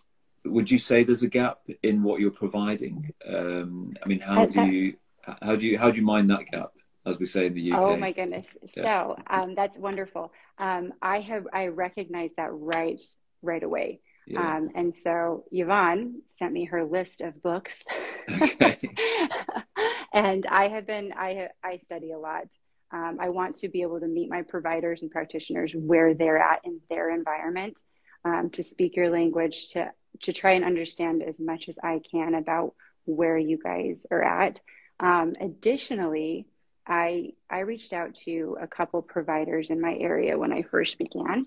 would 0.45 0.71
you 0.71 0.78
say 0.78 1.04
there's 1.04 1.23
a 1.23 1.28
gap 1.28 1.59
in 1.83 2.02
what 2.02 2.21
you're 2.21 2.30
providing? 2.30 3.12
Um, 3.26 3.90
I 4.02 4.09
mean, 4.09 4.21
how 4.21 4.47
do 4.47 4.64
you 4.64 4.97
how 5.42 5.57
do 5.57 5.66
you 5.66 5.78
how 5.78 5.90
do 5.90 5.99
you 5.99 6.07
mind 6.07 6.30
that 6.30 6.47
gap, 6.47 6.73
as 7.07 7.19
we 7.19 7.26
say 7.26 7.47
in 7.47 7.54
the 7.54 7.73
UK? 7.73 7.78
Oh 7.78 7.97
my 7.97 8.12
goodness! 8.12 8.47
Yeah. 8.76 8.83
So 8.85 9.16
um, 9.28 9.54
that's 9.54 9.78
wonderful. 9.78 10.33
Um, 10.59 10.92
I 11.02 11.21
have 11.21 11.47
I 11.52 11.66
recognize 11.66 12.30
that 12.37 12.50
right 12.52 13.00
right 13.42 13.62
away. 13.62 14.00
Yeah. 14.26 14.57
Um, 14.57 14.71
and 14.75 14.95
so 14.95 15.45
Yvonne 15.50 16.23
sent 16.38 16.52
me 16.52 16.66
her 16.66 16.85
list 16.85 17.21
of 17.21 17.42
books, 17.42 17.75
and 20.12 20.47
I 20.47 20.69
have 20.69 20.87
been 20.87 21.12
I 21.17 21.49
I 21.62 21.79
study 21.79 22.12
a 22.12 22.19
lot. 22.19 22.45
Um, 22.93 23.19
I 23.21 23.29
want 23.29 23.57
to 23.57 23.69
be 23.69 23.83
able 23.83 24.00
to 24.00 24.09
meet 24.09 24.29
my 24.29 24.43
providers 24.43 25.03
and 25.03 25.11
practitioners 25.11 25.73
where 25.75 26.12
they're 26.15 26.39
at 26.39 26.61
in 26.65 26.81
their 26.89 27.11
environment, 27.11 27.77
um, 28.25 28.50
to 28.50 28.62
speak 28.62 28.97
your 28.97 29.11
language, 29.11 29.69
to 29.71 29.93
to 30.23 30.33
try 30.33 30.53
and 30.53 30.65
understand 30.65 31.23
as 31.23 31.39
much 31.39 31.69
as 31.69 31.79
I 31.83 32.00
can 32.11 32.35
about 32.35 32.75
where 33.05 33.39
you 33.39 33.59
guys 33.59 34.07
are 34.11 34.23
at. 34.23 34.61
Um, 34.99 35.35
additionally, 35.41 36.47
I 36.87 37.33
I 37.49 37.61
reached 37.61 37.93
out 37.93 38.17
to 38.27 38.57
a 38.61 38.67
couple 38.67 39.03
providers 39.03 39.71
in 39.71 39.81
my 39.81 39.95
area 39.95 40.39
when 40.39 40.53
I 40.53 40.62
first 40.62 40.99
began, 40.99 41.47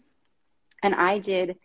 and 0.82 0.96
I 0.96 1.20
did 1.20 1.58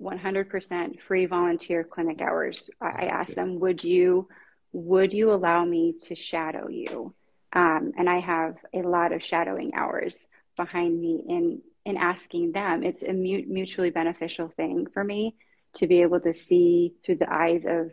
100% 0.00 1.00
free 1.00 1.26
volunteer 1.26 1.84
clinic 1.84 2.20
hours. 2.20 2.70
I 2.80 3.06
asked 3.06 3.34
them, 3.34 3.60
"Would 3.60 3.82
you 3.84 4.28
would 4.72 5.14
you 5.14 5.32
allow 5.32 5.64
me 5.64 5.94
to 6.04 6.14
shadow 6.14 6.68
you?" 6.68 7.14
Um, 7.52 7.92
and 7.96 8.08
I 8.08 8.20
have 8.20 8.56
a 8.74 8.82
lot 8.82 9.12
of 9.12 9.24
shadowing 9.24 9.74
hours 9.74 10.26
behind 10.56 11.00
me 11.00 11.22
in 11.28 11.62
in 11.86 11.96
asking 11.96 12.52
them. 12.52 12.82
It's 12.82 13.02
a 13.02 13.12
mutually 13.12 13.90
beneficial 13.90 14.48
thing 14.48 14.86
for 14.92 15.04
me 15.04 15.36
to 15.76 15.86
be 15.86 16.02
able 16.02 16.20
to 16.20 16.34
see 16.34 16.94
through 17.04 17.16
the 17.16 17.32
eyes 17.32 17.64
of, 17.64 17.92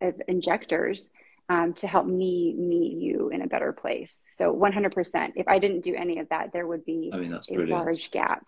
of 0.00 0.20
injectors 0.28 1.10
um, 1.48 1.72
to 1.74 1.86
help 1.86 2.06
me 2.06 2.54
meet 2.56 2.98
you 2.98 3.30
in 3.30 3.42
a 3.42 3.46
better 3.46 3.72
place. 3.72 4.20
So 4.30 4.54
100%. 4.54 5.32
If 5.36 5.48
I 5.48 5.58
didn't 5.58 5.80
do 5.80 5.94
any 5.94 6.18
of 6.18 6.28
that, 6.28 6.52
there 6.52 6.66
would 6.66 6.84
be 6.84 7.10
I 7.12 7.16
mean, 7.16 7.30
that's 7.30 7.50
a 7.50 7.54
brilliant. 7.54 7.70
large 7.70 8.10
gap. 8.10 8.46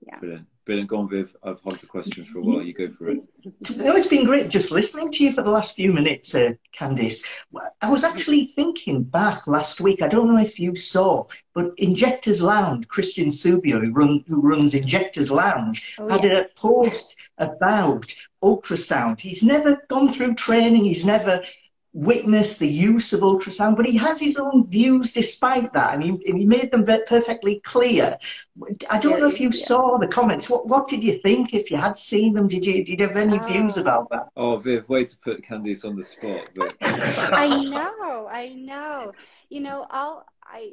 Yeah. 0.00 0.18
Brilliant. 0.18 0.46
Brilliant. 0.64 0.90
Go 0.90 0.98
on, 0.98 1.08
Viv. 1.08 1.34
I've 1.42 1.60
had 1.64 1.72
the 1.74 1.86
questions 1.86 2.28
for 2.28 2.38
a 2.38 2.42
while. 2.42 2.62
You 2.62 2.74
go 2.74 2.88
for 2.90 3.08
it. 3.08 3.20
No, 3.76 3.96
it's 3.96 4.06
been 4.06 4.26
great 4.26 4.50
just 4.50 4.70
listening 4.70 5.10
to 5.12 5.24
you 5.24 5.32
for 5.32 5.42
the 5.42 5.50
last 5.50 5.74
few 5.74 5.92
minutes, 5.92 6.34
uh, 6.34 6.52
Candice. 6.76 7.26
I 7.80 7.90
was 7.90 8.04
actually 8.04 8.46
thinking 8.48 9.02
back 9.02 9.46
last 9.46 9.80
week. 9.80 10.02
I 10.02 10.08
don't 10.08 10.28
know 10.28 10.38
if 10.38 10.60
you 10.60 10.74
saw, 10.74 11.26
but 11.54 11.72
Injectors 11.78 12.42
Lounge, 12.42 12.86
Christian 12.88 13.28
Subbio, 13.28 13.80
who, 13.80 13.92
run, 13.92 14.24
who 14.26 14.46
runs 14.46 14.74
Injectors 14.74 15.30
Lounge, 15.30 15.96
oh, 15.98 16.08
had 16.08 16.22
yes. 16.22 16.50
a 16.50 16.60
post 16.60 17.16
about 17.38 18.06
ultrasound. 18.42 19.20
He's 19.20 19.42
never 19.42 19.82
gone 19.88 20.10
through 20.10 20.34
training. 20.34 20.84
He's 20.84 21.04
never 21.06 21.42
witnessed 21.92 22.58
the 22.58 22.68
use 22.68 23.12
of 23.12 23.20
ultrasound, 23.20 23.76
but 23.76 23.86
he 23.86 23.96
has 23.96 24.20
his 24.20 24.36
own 24.36 24.68
views 24.68 25.12
despite 25.12 25.72
that, 25.72 25.94
and 25.94 26.02
he, 26.02 26.16
he 26.24 26.44
made 26.44 26.70
them 26.70 26.84
perfectly 27.06 27.60
clear. 27.60 28.18
I 28.90 28.98
don't 28.98 29.12
yeah, 29.12 29.18
know 29.18 29.28
if 29.28 29.40
you 29.40 29.48
yeah. 29.48 29.64
saw 29.64 29.98
the 29.98 30.06
comments. 30.06 30.50
What 30.50 30.66
what 30.68 30.88
did 30.88 31.02
you 31.02 31.18
think? 31.18 31.54
If 31.54 31.70
you 31.70 31.76
had 31.76 31.96
seen 31.96 32.34
them, 32.34 32.48
did 32.48 32.64
you 32.64 32.84
did 32.84 33.00
you 33.00 33.06
have 33.06 33.16
any 33.16 33.38
oh. 33.38 33.42
views 33.42 33.76
about 33.76 34.10
that? 34.10 34.28
Oh, 34.36 34.56
Viv, 34.56 34.88
way 34.88 35.04
to 35.04 35.18
put 35.18 35.42
Candice 35.42 35.84
on 35.84 35.96
the 35.96 36.04
spot. 36.04 36.50
But... 36.54 36.74
I 36.82 37.64
know, 37.64 38.28
I 38.30 38.48
know. 38.48 39.12
You 39.48 39.60
know, 39.60 39.86
I'll 39.90 40.24
I. 40.44 40.72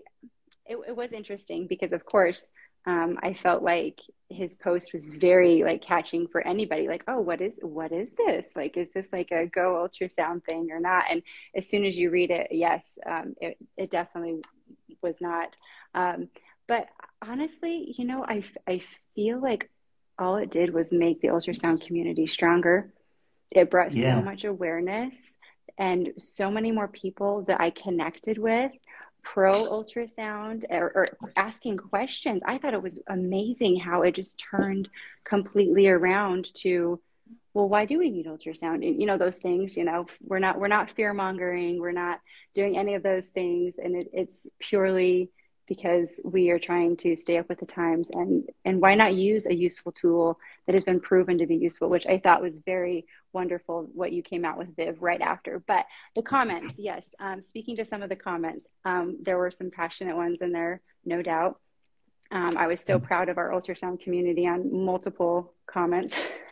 It, 0.67 0.77
it 0.88 0.95
was 0.95 1.12
interesting 1.12 1.67
because, 1.67 1.91
of 1.91 2.05
course, 2.05 2.50
um, 2.88 3.19
I 3.22 3.34
felt 3.36 3.62
like 3.62 4.00
his 4.35 4.55
post 4.55 4.93
was 4.93 5.07
very 5.07 5.63
like 5.63 5.81
catching 5.81 6.27
for 6.27 6.45
anybody 6.45 6.87
like 6.87 7.03
oh 7.07 7.19
what 7.19 7.41
is 7.41 7.57
what 7.61 7.91
is 7.91 8.11
this? 8.11 8.45
Like 8.55 8.77
is 8.77 8.89
this 8.93 9.07
like 9.11 9.31
a 9.31 9.47
go 9.47 9.73
ultrasound 9.73 10.43
thing 10.43 10.69
or 10.71 10.79
not? 10.79 11.05
And 11.09 11.23
as 11.55 11.67
soon 11.67 11.85
as 11.85 11.97
you 11.97 12.09
read 12.09 12.31
it 12.31 12.47
yes 12.51 12.85
um, 13.05 13.35
it, 13.41 13.57
it 13.77 13.91
definitely 13.91 14.41
was 15.01 15.15
not. 15.21 15.55
Um, 15.93 16.29
but 16.67 16.87
honestly 17.25 17.93
you 17.97 18.05
know 18.05 18.23
I, 18.23 18.43
I 18.67 18.81
feel 19.15 19.41
like 19.41 19.69
all 20.17 20.37
it 20.37 20.51
did 20.51 20.73
was 20.73 20.91
make 20.91 21.21
the 21.21 21.29
ultrasound 21.29 21.85
community 21.85 22.27
stronger. 22.27 22.93
It 23.51 23.69
brought 23.69 23.93
yeah. 23.93 24.19
so 24.19 24.25
much 24.25 24.43
awareness 24.43 25.13
and 25.77 26.13
so 26.17 26.49
many 26.49 26.71
more 26.71 26.87
people 26.87 27.43
that 27.43 27.59
I 27.59 27.69
connected 27.69 28.37
with 28.37 28.71
pro 29.35 29.65
ultrasound 29.65 30.63
or, 30.69 30.93
or, 30.95 31.07
asking 31.35 31.75
questions. 31.75 32.41
I 32.45 32.57
thought 32.57 32.73
it 32.73 32.81
was 32.81 33.01
amazing 33.07 33.75
how 33.75 34.03
it 34.03 34.13
just 34.13 34.39
turned 34.39 34.87
completely 35.25 35.89
around 35.89 36.53
to, 36.61 37.01
well, 37.53 37.67
why 37.67 37.83
do 37.83 37.99
we 37.99 38.09
need 38.09 38.27
ultrasound? 38.27 38.75
And, 38.75 38.97
you 38.97 39.05
know, 39.05 39.17
those 39.17 39.35
things, 39.35 39.75
you 39.75 39.83
know, 39.83 40.05
we're 40.21 40.39
not, 40.39 40.57
we're 40.57 40.69
not 40.69 40.89
fear 40.91 41.13
mongering. 41.13 41.81
We're 41.81 41.91
not 41.91 42.21
doing 42.53 42.77
any 42.77 42.93
of 42.93 43.03
those 43.03 43.25
things. 43.25 43.75
And 43.77 43.97
it, 43.97 44.09
it's 44.13 44.47
purely 44.57 45.31
because 45.67 46.21
we 46.23 46.49
are 46.51 46.59
trying 46.59 46.95
to 46.95 47.17
stay 47.17 47.37
up 47.37 47.49
with 47.49 47.59
the 47.59 47.65
times 47.65 48.09
and 48.11 48.47
and 48.63 48.79
why 48.79 48.93
not 48.93 49.15
use 49.15 49.47
a 49.47 49.53
useful 49.53 49.91
tool 49.91 50.39
that 50.67 50.75
has 50.75 50.83
been 50.83 50.99
proven 50.99 51.39
to 51.39 51.47
be 51.47 51.55
useful 51.55 51.89
which 51.89 52.05
i 52.05 52.19
thought 52.19 52.39
was 52.39 52.57
very 52.57 53.03
wonderful 53.35 53.87
what 53.93 54.13
you 54.13 54.23
came 54.23 54.45
out 54.45 54.57
with 54.57 54.75
viv 54.75 55.01
right 55.01 55.21
after. 55.21 55.61
But 55.67 55.85
the 56.15 56.23
comments 56.23 56.73
yes 56.77 57.03
um, 57.19 57.41
speaking 57.41 57.75
to 57.75 57.85
some 57.85 58.01
of 58.01 58.09
the 58.09 58.15
comments 58.15 58.65
um, 58.85 59.17
there 59.21 59.37
were 59.37 59.51
some 59.51 59.69
passionate 59.69 60.15
ones 60.15 60.41
in 60.41 60.51
there 60.51 60.81
no 61.05 61.21
doubt. 61.21 61.59
Um, 62.31 62.57
i 62.57 62.65
was 62.65 62.81
so 62.81 62.97
proud 62.97 63.29
of 63.29 63.37
our 63.37 63.51
ultrasound 63.51 63.99
community 63.99 64.47
on 64.47 64.59
multiple 64.73 65.53
comments 65.67 66.15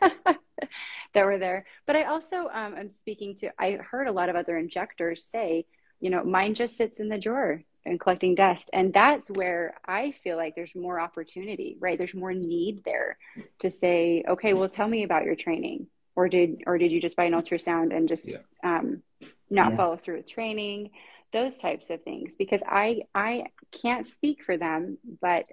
that 1.14 1.24
were 1.24 1.38
there. 1.38 1.66
But 1.86 1.96
i 1.96 2.04
also 2.04 2.48
um, 2.52 2.74
am 2.76 2.90
speaking 2.90 3.34
to 3.36 3.50
i 3.58 3.72
heard 3.72 4.06
a 4.06 4.12
lot 4.12 4.28
of 4.28 4.36
other 4.36 4.56
injectors 4.56 5.24
say 5.24 5.66
you 6.00 6.10
know 6.10 6.22
mine 6.22 6.54
just 6.54 6.76
sits 6.76 7.00
in 7.00 7.08
the 7.08 7.18
drawer 7.18 7.62
and 7.86 8.00
collecting 8.00 8.34
dust. 8.34 8.70
And 8.72 8.92
that's 8.92 9.28
where 9.28 9.74
i 9.84 10.12
feel 10.22 10.36
like 10.36 10.54
there's 10.54 10.74
more 10.74 11.00
opportunity 11.00 11.76
right? 11.80 11.98
There's 11.98 12.14
more 12.14 12.34
need 12.34 12.84
there 12.84 13.18
to 13.60 13.70
say 13.70 14.22
okay 14.28 14.52
well 14.54 14.68
tell 14.68 14.88
me 14.88 15.02
about 15.02 15.24
your 15.24 15.36
training 15.36 15.88
or 16.16 16.28
did 16.28 16.62
or 16.66 16.78
did 16.78 16.92
you 16.92 17.00
just 17.00 17.16
buy 17.16 17.24
an 17.24 17.32
ultrasound 17.32 17.94
and 17.96 18.08
just 18.08 18.28
yeah. 18.28 18.38
um, 18.62 19.02
not 19.50 19.70
yeah. 19.70 19.76
follow 19.76 19.96
through 19.96 20.16
with 20.16 20.30
training 20.30 20.90
those 21.32 21.58
types 21.58 21.90
of 21.90 22.02
things 22.02 22.36
because 22.36 22.62
i 22.66 23.02
i 23.14 23.44
can't 23.72 24.06
speak 24.06 24.44
for 24.44 24.56
them 24.56 24.98
but 25.20 25.46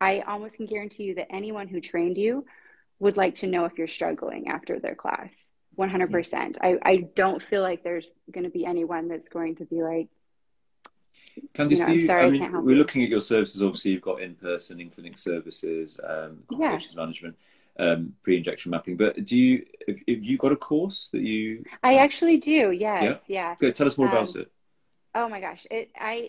i 0.00 0.20
almost 0.20 0.56
can 0.56 0.66
guarantee 0.66 1.04
you 1.04 1.14
that 1.16 1.32
anyone 1.32 1.66
who 1.66 1.80
trained 1.80 2.16
you 2.16 2.44
would 3.00 3.16
like 3.16 3.34
to 3.36 3.46
know 3.46 3.64
if 3.64 3.76
you're 3.76 3.88
struggling 3.88 4.48
after 4.48 4.78
their 4.78 4.94
class 4.94 5.34
100% 5.76 6.56
I, 6.62 6.78
I 6.84 6.96
don't 7.16 7.42
feel 7.42 7.60
like 7.60 7.82
there's 7.82 8.08
going 8.30 8.44
to 8.44 8.50
be 8.50 8.64
anyone 8.64 9.08
that's 9.08 9.28
going 9.28 9.56
to 9.56 9.64
be 9.64 9.82
like 9.82 10.08
Candice, 11.52 11.78
you 11.78 11.78
know, 11.78 11.92
you, 11.94 12.02
sorry, 12.02 12.26
I 12.26 12.30
mean, 12.30 12.42
I 12.42 12.48
we're 12.60 12.72
you. 12.72 12.78
looking 12.78 13.02
at 13.02 13.08
your 13.08 13.20
services. 13.20 13.60
Obviously, 13.60 13.92
you've 13.92 14.02
got 14.02 14.22
in-person, 14.22 14.80
in-clinic 14.80 15.18
services, 15.18 15.98
um, 16.06 16.44
complications 16.48 16.94
yeah. 16.94 17.00
management, 17.00 17.36
um, 17.78 18.12
pre-injection 18.22 18.70
mapping. 18.70 18.96
But 18.96 19.24
do 19.24 19.36
you 19.36 19.64
have, 19.88 19.96
have, 20.08 20.24
you 20.24 20.38
got 20.38 20.52
a 20.52 20.56
course 20.56 21.08
that 21.12 21.22
you? 21.22 21.64
I 21.82 21.96
actually 21.96 22.38
do. 22.38 22.70
Yes. 22.70 23.20
Yeah. 23.26 23.56
yeah. 23.60 23.70
Tell 23.72 23.86
us 23.86 23.98
more 23.98 24.08
um, 24.08 24.14
about 24.14 24.36
it. 24.36 24.50
Oh 25.14 25.28
my 25.28 25.40
gosh! 25.40 25.66
It 25.70 25.90
I 25.96 26.26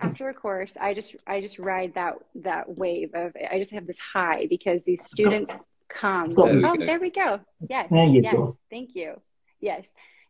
after 0.00 0.28
a 0.28 0.34
course, 0.34 0.76
I 0.80 0.94
just 0.94 1.16
I 1.26 1.40
just 1.40 1.58
ride 1.58 1.94
that 1.94 2.14
that 2.36 2.76
wave 2.76 3.10
of 3.14 3.32
I 3.50 3.58
just 3.58 3.72
have 3.72 3.86
this 3.86 3.98
high 3.98 4.46
because 4.48 4.82
these 4.84 5.04
students 5.04 5.52
come. 5.88 6.30
There 6.30 6.66
oh, 6.66 6.76
there 6.78 7.00
we 7.00 7.10
go. 7.10 7.40
Yes. 7.68 7.88
There 7.90 8.06
you 8.06 8.22
yes. 8.22 8.34
Go. 8.34 8.58
Thank 8.70 8.94
you. 8.94 9.20
Yes. 9.60 9.84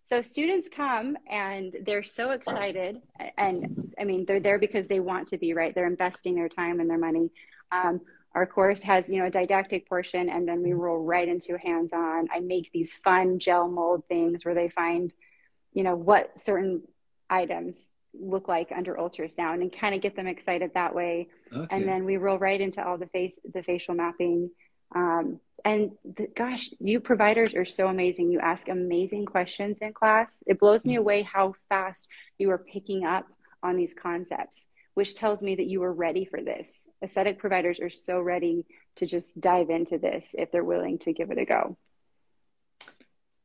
So 0.08 0.20
students 0.20 0.68
come 0.74 1.16
and 1.30 1.74
they're 1.86 2.02
so 2.02 2.32
excited, 2.32 3.00
and 3.38 3.94
I 3.98 4.04
mean 4.04 4.24
they're 4.26 4.40
there 4.40 4.58
because 4.58 4.86
they 4.86 5.00
want 5.00 5.28
to 5.28 5.38
be 5.38 5.54
right. 5.54 5.74
They're 5.74 5.86
investing 5.86 6.34
their 6.34 6.48
time 6.48 6.80
and 6.80 6.88
their 6.88 6.98
money. 6.98 7.30
Um, 7.70 8.00
our 8.34 8.46
course 8.46 8.80
has 8.82 9.08
you 9.08 9.18
know 9.18 9.26
a 9.26 9.30
didactic 9.30 9.88
portion, 9.88 10.28
and 10.28 10.46
then 10.46 10.62
we 10.62 10.72
roll 10.72 10.98
right 10.98 11.28
into 11.28 11.58
hands-on. 11.58 12.28
I 12.32 12.40
make 12.40 12.70
these 12.72 12.94
fun 12.94 13.38
gel 13.38 13.68
mold 13.68 14.04
things 14.08 14.44
where 14.44 14.54
they 14.54 14.68
find, 14.68 15.12
you 15.72 15.82
know, 15.82 15.96
what 15.96 16.38
certain 16.38 16.82
items 17.28 17.86
look 18.14 18.48
like 18.48 18.70
under 18.76 18.94
ultrasound, 18.94 19.62
and 19.62 19.72
kind 19.72 19.94
of 19.94 20.00
get 20.00 20.16
them 20.16 20.26
excited 20.26 20.70
that 20.74 20.94
way. 20.94 21.28
Okay. 21.52 21.66
And 21.74 21.86
then 21.86 22.04
we 22.04 22.16
roll 22.16 22.38
right 22.38 22.60
into 22.60 22.86
all 22.86 22.98
the 22.98 23.06
face 23.06 23.38
the 23.52 23.62
facial 23.62 23.94
mapping. 23.94 24.50
Um, 24.94 25.40
and 25.64 25.92
the, 26.04 26.26
gosh, 26.36 26.70
you 26.80 27.00
providers 27.00 27.54
are 27.54 27.64
so 27.64 27.86
amazing. 27.86 28.30
You 28.30 28.40
ask 28.40 28.68
amazing 28.68 29.26
questions 29.26 29.78
in 29.80 29.92
class. 29.92 30.36
It 30.46 30.58
blows 30.58 30.84
me 30.84 30.96
away 30.96 31.22
how 31.22 31.54
fast 31.68 32.08
you 32.38 32.50
are 32.50 32.58
picking 32.58 33.04
up 33.04 33.26
on 33.62 33.76
these 33.76 33.94
concepts, 33.94 34.60
which 34.94 35.14
tells 35.14 35.42
me 35.42 35.54
that 35.54 35.66
you 35.66 35.82
are 35.82 35.92
ready 35.92 36.24
for 36.24 36.42
this. 36.42 36.86
Aesthetic 37.02 37.38
providers 37.38 37.80
are 37.80 37.90
so 37.90 38.20
ready 38.20 38.66
to 38.96 39.06
just 39.06 39.40
dive 39.40 39.70
into 39.70 39.98
this 39.98 40.34
if 40.36 40.50
they're 40.50 40.64
willing 40.64 40.98
to 40.98 41.12
give 41.12 41.30
it 41.30 41.38
a 41.38 41.44
go. 41.44 41.76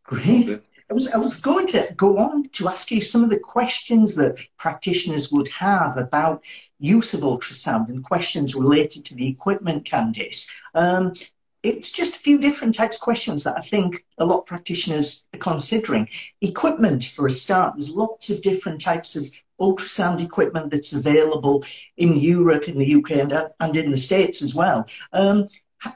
Great. 0.04 0.62
I 0.90 0.94
was, 0.94 1.12
I 1.14 1.18
was 1.18 1.42
going 1.42 1.68
to 1.68 1.94
go 1.98 2.18
on 2.18 2.44
to 2.44 2.70
ask 2.70 2.92
you 2.92 3.02
some 3.02 3.24
of 3.24 3.30
the 3.30 3.40
questions 3.40 4.16
that 4.16 4.40
practitioners 4.58 5.32
would 5.34 5.50
have 5.50 5.98
about 5.98 6.46
use 6.80 7.14
of 7.14 7.22
ultrasound 7.22 7.90
and 7.90 8.04
questions 8.04 8.56
related 8.56 9.04
to 9.06 9.16
the 9.16 9.28
equipment, 9.28 9.84
Candice. 9.84 10.50
Um, 10.74 11.14
it's 11.68 11.92
just 11.92 12.16
a 12.16 12.20
few 12.20 12.40
different 12.40 12.76
types 12.76 12.96
of 12.98 13.02
questions 13.02 13.44
that 13.44 13.58
I 13.58 13.62
think 13.62 14.06
a 14.18 14.26
lot 14.26 14.40
of 14.40 14.46
practitioners 14.46 15.28
are 15.34 15.40
considering. 15.40 16.08
Equipment, 16.42 17.04
for 17.04 17.28
a 17.28 17.32
start, 17.32 17.74
there's 17.76 17.96
lots 17.96 18.30
of 18.30 18.42
different 18.42 18.80
types 18.82 19.16
of 19.16 19.26
ultrasound 19.60 20.24
equipment 20.24 20.72
that's 20.72 20.94
available 20.94 21.64
in 21.98 22.18
Europe, 22.18 22.68
in 22.68 22.78
the 22.78 22.96
UK, 22.96 23.12
and, 23.12 23.34
and 23.60 23.76
in 23.76 23.92
the 23.92 23.98
States 23.98 24.42
as 24.42 24.56
well. 24.56 24.88
Um, 25.14 25.50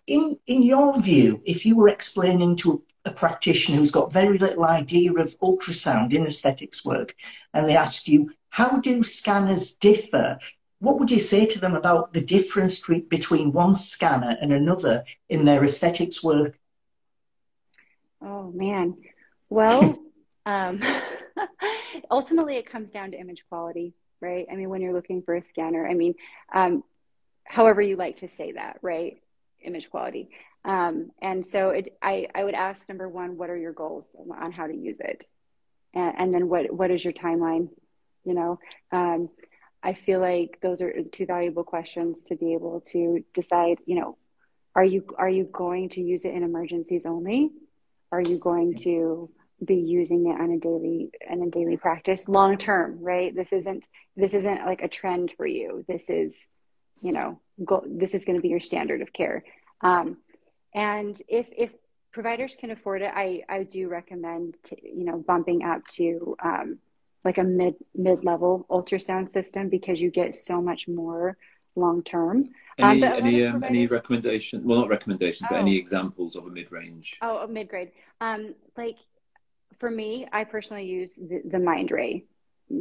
in, 0.07 0.37
in 0.47 0.61
your 0.63 1.01
view, 1.01 1.41
if 1.45 1.65
you 1.65 1.75
were 1.75 1.89
explaining 1.89 2.55
to 2.57 2.83
a 3.05 3.11
practitioner 3.11 3.77
who's 3.77 3.91
got 3.91 4.13
very 4.13 4.37
little 4.37 4.65
idea 4.65 5.11
of 5.13 5.39
ultrasound 5.39 6.13
in 6.13 6.25
aesthetics 6.25 6.85
work, 6.85 7.15
and 7.53 7.67
they 7.67 7.75
ask 7.75 8.07
you, 8.07 8.31
how 8.49 8.79
do 8.79 9.01
scanners 9.03 9.73
differ? 9.75 10.37
What 10.81 10.97
would 10.97 11.11
you 11.11 11.19
say 11.19 11.45
to 11.45 11.59
them 11.59 11.75
about 11.75 12.11
the 12.11 12.25
difference 12.25 12.81
between 12.87 13.51
one 13.51 13.75
scanner 13.75 14.35
and 14.41 14.51
another 14.51 15.03
in 15.29 15.45
their 15.45 15.63
aesthetics 15.63 16.23
work? 16.23 16.57
Oh, 18.19 18.51
man. 18.51 18.97
Well, 19.47 19.95
um, 20.47 20.81
ultimately, 22.11 22.55
it 22.55 22.65
comes 22.65 22.89
down 22.89 23.11
to 23.11 23.19
image 23.19 23.43
quality, 23.47 23.93
right? 24.21 24.47
I 24.51 24.55
mean, 24.55 24.69
when 24.69 24.81
you're 24.81 24.91
looking 24.91 25.21
for 25.21 25.35
a 25.35 25.43
scanner, 25.43 25.87
I 25.87 25.93
mean, 25.93 26.15
um, 26.51 26.83
however 27.43 27.79
you 27.83 27.95
like 27.95 28.17
to 28.17 28.29
say 28.29 28.53
that, 28.53 28.79
right? 28.81 29.21
Image 29.61 29.91
quality. 29.91 30.29
Um, 30.65 31.11
and 31.21 31.45
so 31.45 31.69
it, 31.69 31.95
I, 32.01 32.25
I 32.33 32.43
would 32.43 32.55
ask 32.55 32.79
number 32.89 33.07
one, 33.07 33.37
what 33.37 33.51
are 33.51 33.57
your 33.57 33.73
goals 33.73 34.15
on 34.35 34.51
how 34.51 34.65
to 34.65 34.75
use 34.75 34.99
it? 34.99 35.27
And, 35.93 36.15
and 36.17 36.33
then 36.33 36.49
what, 36.49 36.73
what 36.73 36.89
is 36.89 37.03
your 37.03 37.13
timeline? 37.13 37.69
You 38.23 38.33
know, 38.33 38.59
um, 38.91 39.29
I 39.83 39.93
feel 39.93 40.19
like 40.19 40.59
those 40.61 40.81
are 40.81 40.93
two 41.11 41.25
valuable 41.25 41.63
questions 41.63 42.23
to 42.23 42.35
be 42.35 42.53
able 42.53 42.81
to 42.91 43.23
decide, 43.33 43.79
you 43.85 43.99
know, 43.99 44.17
are 44.75 44.83
you, 44.85 45.05
are 45.17 45.29
you 45.29 45.45
going 45.45 45.89
to 45.89 46.01
use 46.01 46.23
it 46.23 46.33
in 46.33 46.43
emergencies 46.43 47.05
only? 47.05 47.51
Are 48.11 48.21
you 48.21 48.39
going 48.39 48.75
to 48.83 49.29
be 49.63 49.75
using 49.75 50.27
it 50.27 50.39
on 50.39 50.51
a 50.51 50.59
daily, 50.59 51.11
on 51.29 51.41
a 51.41 51.49
daily 51.49 51.77
practice 51.77 52.27
long 52.27 52.57
term, 52.57 52.99
right? 53.01 53.35
This 53.35 53.51
isn't, 53.53 53.85
this 54.15 54.33
isn't 54.33 54.65
like 54.65 54.81
a 54.81 54.87
trend 54.87 55.33
for 55.35 55.45
you. 55.45 55.83
This 55.87 56.09
is, 56.09 56.47
you 57.01 57.11
know, 57.11 57.39
go, 57.63 57.83
this 57.85 58.13
is 58.13 58.25
going 58.25 58.37
to 58.37 58.41
be 58.41 58.49
your 58.49 58.59
standard 58.59 59.01
of 59.01 59.11
care. 59.13 59.43
Um, 59.81 60.17
and 60.73 61.21
if 61.27 61.47
if 61.57 61.71
providers 62.11 62.55
can 62.59 62.71
afford 62.71 63.01
it, 63.01 63.11
I 63.13 63.43
I 63.49 63.63
do 63.63 63.87
recommend 63.87 64.55
to, 64.65 64.75
you 64.81 65.05
know 65.05 65.17
bumping 65.17 65.63
up 65.63 65.85
to 65.95 66.35
um, 66.43 66.79
like 67.23 67.37
a 67.37 67.43
mid 67.43 67.75
mid 67.95 68.23
level 68.23 68.65
ultrasound 68.69 69.29
system 69.29 69.69
because 69.69 70.01
you 70.01 70.09
get 70.09 70.35
so 70.35 70.61
much 70.61 70.87
more 70.87 71.37
long 71.75 72.03
term. 72.03 72.49
Any 72.77 73.03
um, 73.03 73.13
any 73.13 73.45
um, 73.45 73.63
any 73.63 73.87
recommendation? 73.87 74.63
Well, 74.63 74.79
not 74.79 74.89
recommendations, 74.89 75.47
oh. 75.49 75.55
but 75.55 75.59
any 75.59 75.75
oh. 75.75 75.79
examples 75.79 76.35
of 76.35 76.45
a 76.45 76.49
mid 76.49 76.71
range? 76.71 77.17
Oh, 77.21 77.37
a 77.37 77.47
mid 77.47 77.69
grade. 77.69 77.91
Um, 78.19 78.55
like 78.77 78.97
for 79.79 79.89
me, 79.89 80.27
I 80.31 80.43
personally 80.43 80.85
use 80.85 81.15
the, 81.15 81.41
the 81.43 81.57
Mindray 81.57 82.23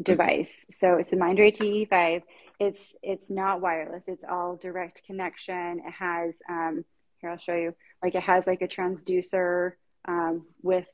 device. 0.02 0.64
Okay. 0.64 0.70
So 0.70 0.94
it's 0.97 1.11
the 1.11 1.16
Mindray 1.16 1.56
TE5. 1.56 2.23
It's 2.59 2.94
it's 3.02 3.30
not 3.30 3.61
wireless. 3.61 4.04
It's 4.06 4.25
all 4.28 4.56
direct 4.56 5.02
connection. 5.04 5.80
It 5.87 5.92
has 5.92 6.37
um, 6.49 6.85
here, 7.20 7.30
I'll 7.30 7.38
show 7.38 7.54
you. 7.54 7.75
Like 8.02 8.14
it 8.14 8.23
has 8.23 8.47
like 8.47 8.62
a 8.62 8.68
transducer 8.68 9.73
um, 10.06 10.47
with 10.62 10.87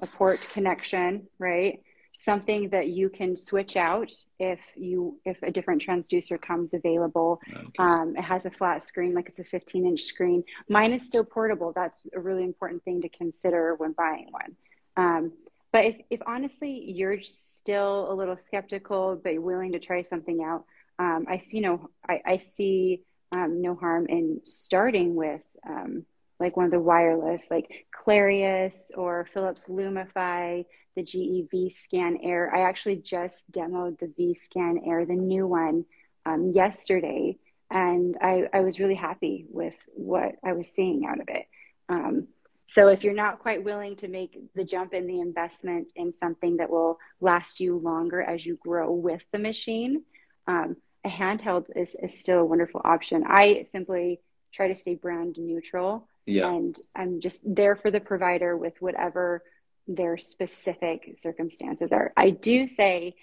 a 0.00 0.06
port 0.06 0.40
connection, 0.52 1.28
right? 1.38 1.82
Something 2.24 2.70
that 2.70 2.88
you 2.88 3.10
can 3.10 3.36
switch 3.36 3.76
out 3.76 4.10
if 4.38 4.58
you 4.76 5.20
if 5.26 5.42
a 5.42 5.50
different 5.50 5.84
transducer 5.84 6.40
comes 6.40 6.72
available. 6.72 7.38
Okay. 7.54 7.70
Um, 7.78 8.14
it 8.16 8.22
has 8.22 8.46
a 8.46 8.50
flat 8.50 8.82
screen, 8.82 9.12
like 9.12 9.28
it's 9.28 9.40
a 9.40 9.44
15 9.44 9.86
inch 9.86 10.04
screen. 10.04 10.42
Mine 10.66 10.92
is 10.92 11.04
still 11.04 11.24
portable. 11.24 11.72
That's 11.74 12.06
a 12.14 12.20
really 12.20 12.44
important 12.44 12.82
thing 12.84 13.02
to 13.02 13.10
consider 13.10 13.74
when 13.74 13.92
buying 13.92 14.28
one. 14.30 14.56
Um, 14.96 15.32
but 15.70 15.84
if, 15.84 15.96
if 16.08 16.20
honestly 16.26 16.84
you're 16.86 17.20
still 17.20 18.10
a 18.10 18.14
little 18.14 18.38
skeptical 18.38 19.20
but 19.22 19.34
you're 19.34 19.42
willing 19.42 19.72
to 19.72 19.78
try 19.78 20.00
something 20.00 20.42
out, 20.42 20.64
um, 20.98 21.26
I 21.28 21.36
see 21.36 21.60
know 21.60 21.90
I, 22.08 22.22
I 22.24 22.36
see 22.38 23.02
um, 23.32 23.60
no 23.60 23.74
harm 23.74 24.06
in 24.08 24.40
starting 24.44 25.14
with 25.14 25.42
um, 25.68 26.06
like 26.40 26.56
one 26.56 26.66
of 26.66 26.72
the 26.72 26.80
wireless, 26.80 27.46
like 27.50 27.68
Clarius 27.92 28.90
or 28.96 29.28
Philips 29.32 29.68
Lumify, 29.68 30.64
the 30.94 31.02
GE 31.02 31.74
Scan 31.74 32.18
Air. 32.22 32.54
I 32.54 32.62
actually 32.62 32.96
just 32.96 33.50
demoed 33.50 33.98
the 33.98 34.06
Vscan 34.06 34.86
Air, 34.86 35.04
the 35.04 35.14
new 35.14 35.46
one, 35.46 35.84
um, 36.26 36.48
yesterday, 36.48 37.36
and 37.70 38.16
I, 38.20 38.44
I, 38.52 38.60
was 38.60 38.80
really 38.80 38.94
happy 38.94 39.46
with 39.50 39.76
what 39.94 40.36
I 40.44 40.52
was 40.52 40.68
seeing 40.68 41.04
out 41.06 41.20
of 41.20 41.28
it. 41.28 41.46
Um, 41.88 42.28
so 42.66 42.88
if 42.88 43.04
you're 43.04 43.12
not 43.12 43.40
quite 43.40 43.62
willing 43.62 43.96
to 43.96 44.08
make 44.08 44.38
the 44.54 44.64
jump 44.64 44.94
in 44.94 45.06
the 45.06 45.20
investment 45.20 45.88
in 45.96 46.12
something 46.12 46.56
that 46.58 46.70
will 46.70 46.98
last 47.20 47.60
you 47.60 47.78
longer 47.78 48.22
as 48.22 48.46
you 48.46 48.56
grow 48.56 48.90
with 48.90 49.22
the 49.32 49.38
machine, 49.38 50.02
um, 50.46 50.76
a 51.04 51.08
handheld 51.08 51.66
is, 51.76 51.94
is 52.02 52.18
still 52.18 52.38
a 52.38 52.44
wonderful 52.44 52.80
option. 52.82 53.24
I 53.26 53.66
simply 53.70 54.20
try 54.52 54.68
to 54.68 54.74
stay 54.74 54.94
brand 54.94 55.36
neutral. 55.38 56.08
Yeah. 56.26 56.48
And 56.48 56.80
I'm 56.96 57.20
just 57.20 57.40
there 57.44 57.76
for 57.76 57.90
the 57.90 58.00
provider 58.00 58.56
with 58.56 58.80
whatever 58.80 59.42
their 59.86 60.16
specific 60.16 61.14
circumstances 61.16 61.92
are. 61.92 62.12
I 62.16 62.30
do 62.30 62.66
say 62.66 63.14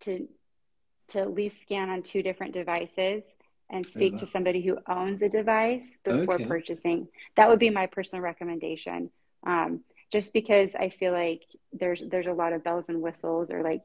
to 0.00 0.28
to 1.08 1.20
at 1.20 1.34
least 1.34 1.60
scan 1.60 1.90
on 1.90 2.02
two 2.02 2.22
different 2.22 2.54
devices 2.54 3.24
and 3.70 3.86
speak 3.86 4.18
to 4.18 4.26
somebody 4.26 4.60
who 4.60 4.78
owns 4.86 5.22
a 5.22 5.28
device 5.28 5.98
before 6.04 6.34
okay. 6.34 6.44
purchasing. 6.44 7.08
That 7.36 7.48
would 7.48 7.58
be 7.58 7.70
my 7.70 7.86
personal 7.86 8.22
recommendation. 8.22 9.10
Um, 9.46 9.80
just 10.10 10.34
because 10.34 10.74
I 10.74 10.90
feel 10.90 11.12
like 11.12 11.42
there's 11.72 12.02
there's 12.06 12.26
a 12.26 12.32
lot 12.32 12.52
of 12.52 12.62
bells 12.62 12.90
and 12.90 13.00
whistles 13.00 13.50
or 13.50 13.62
like 13.62 13.82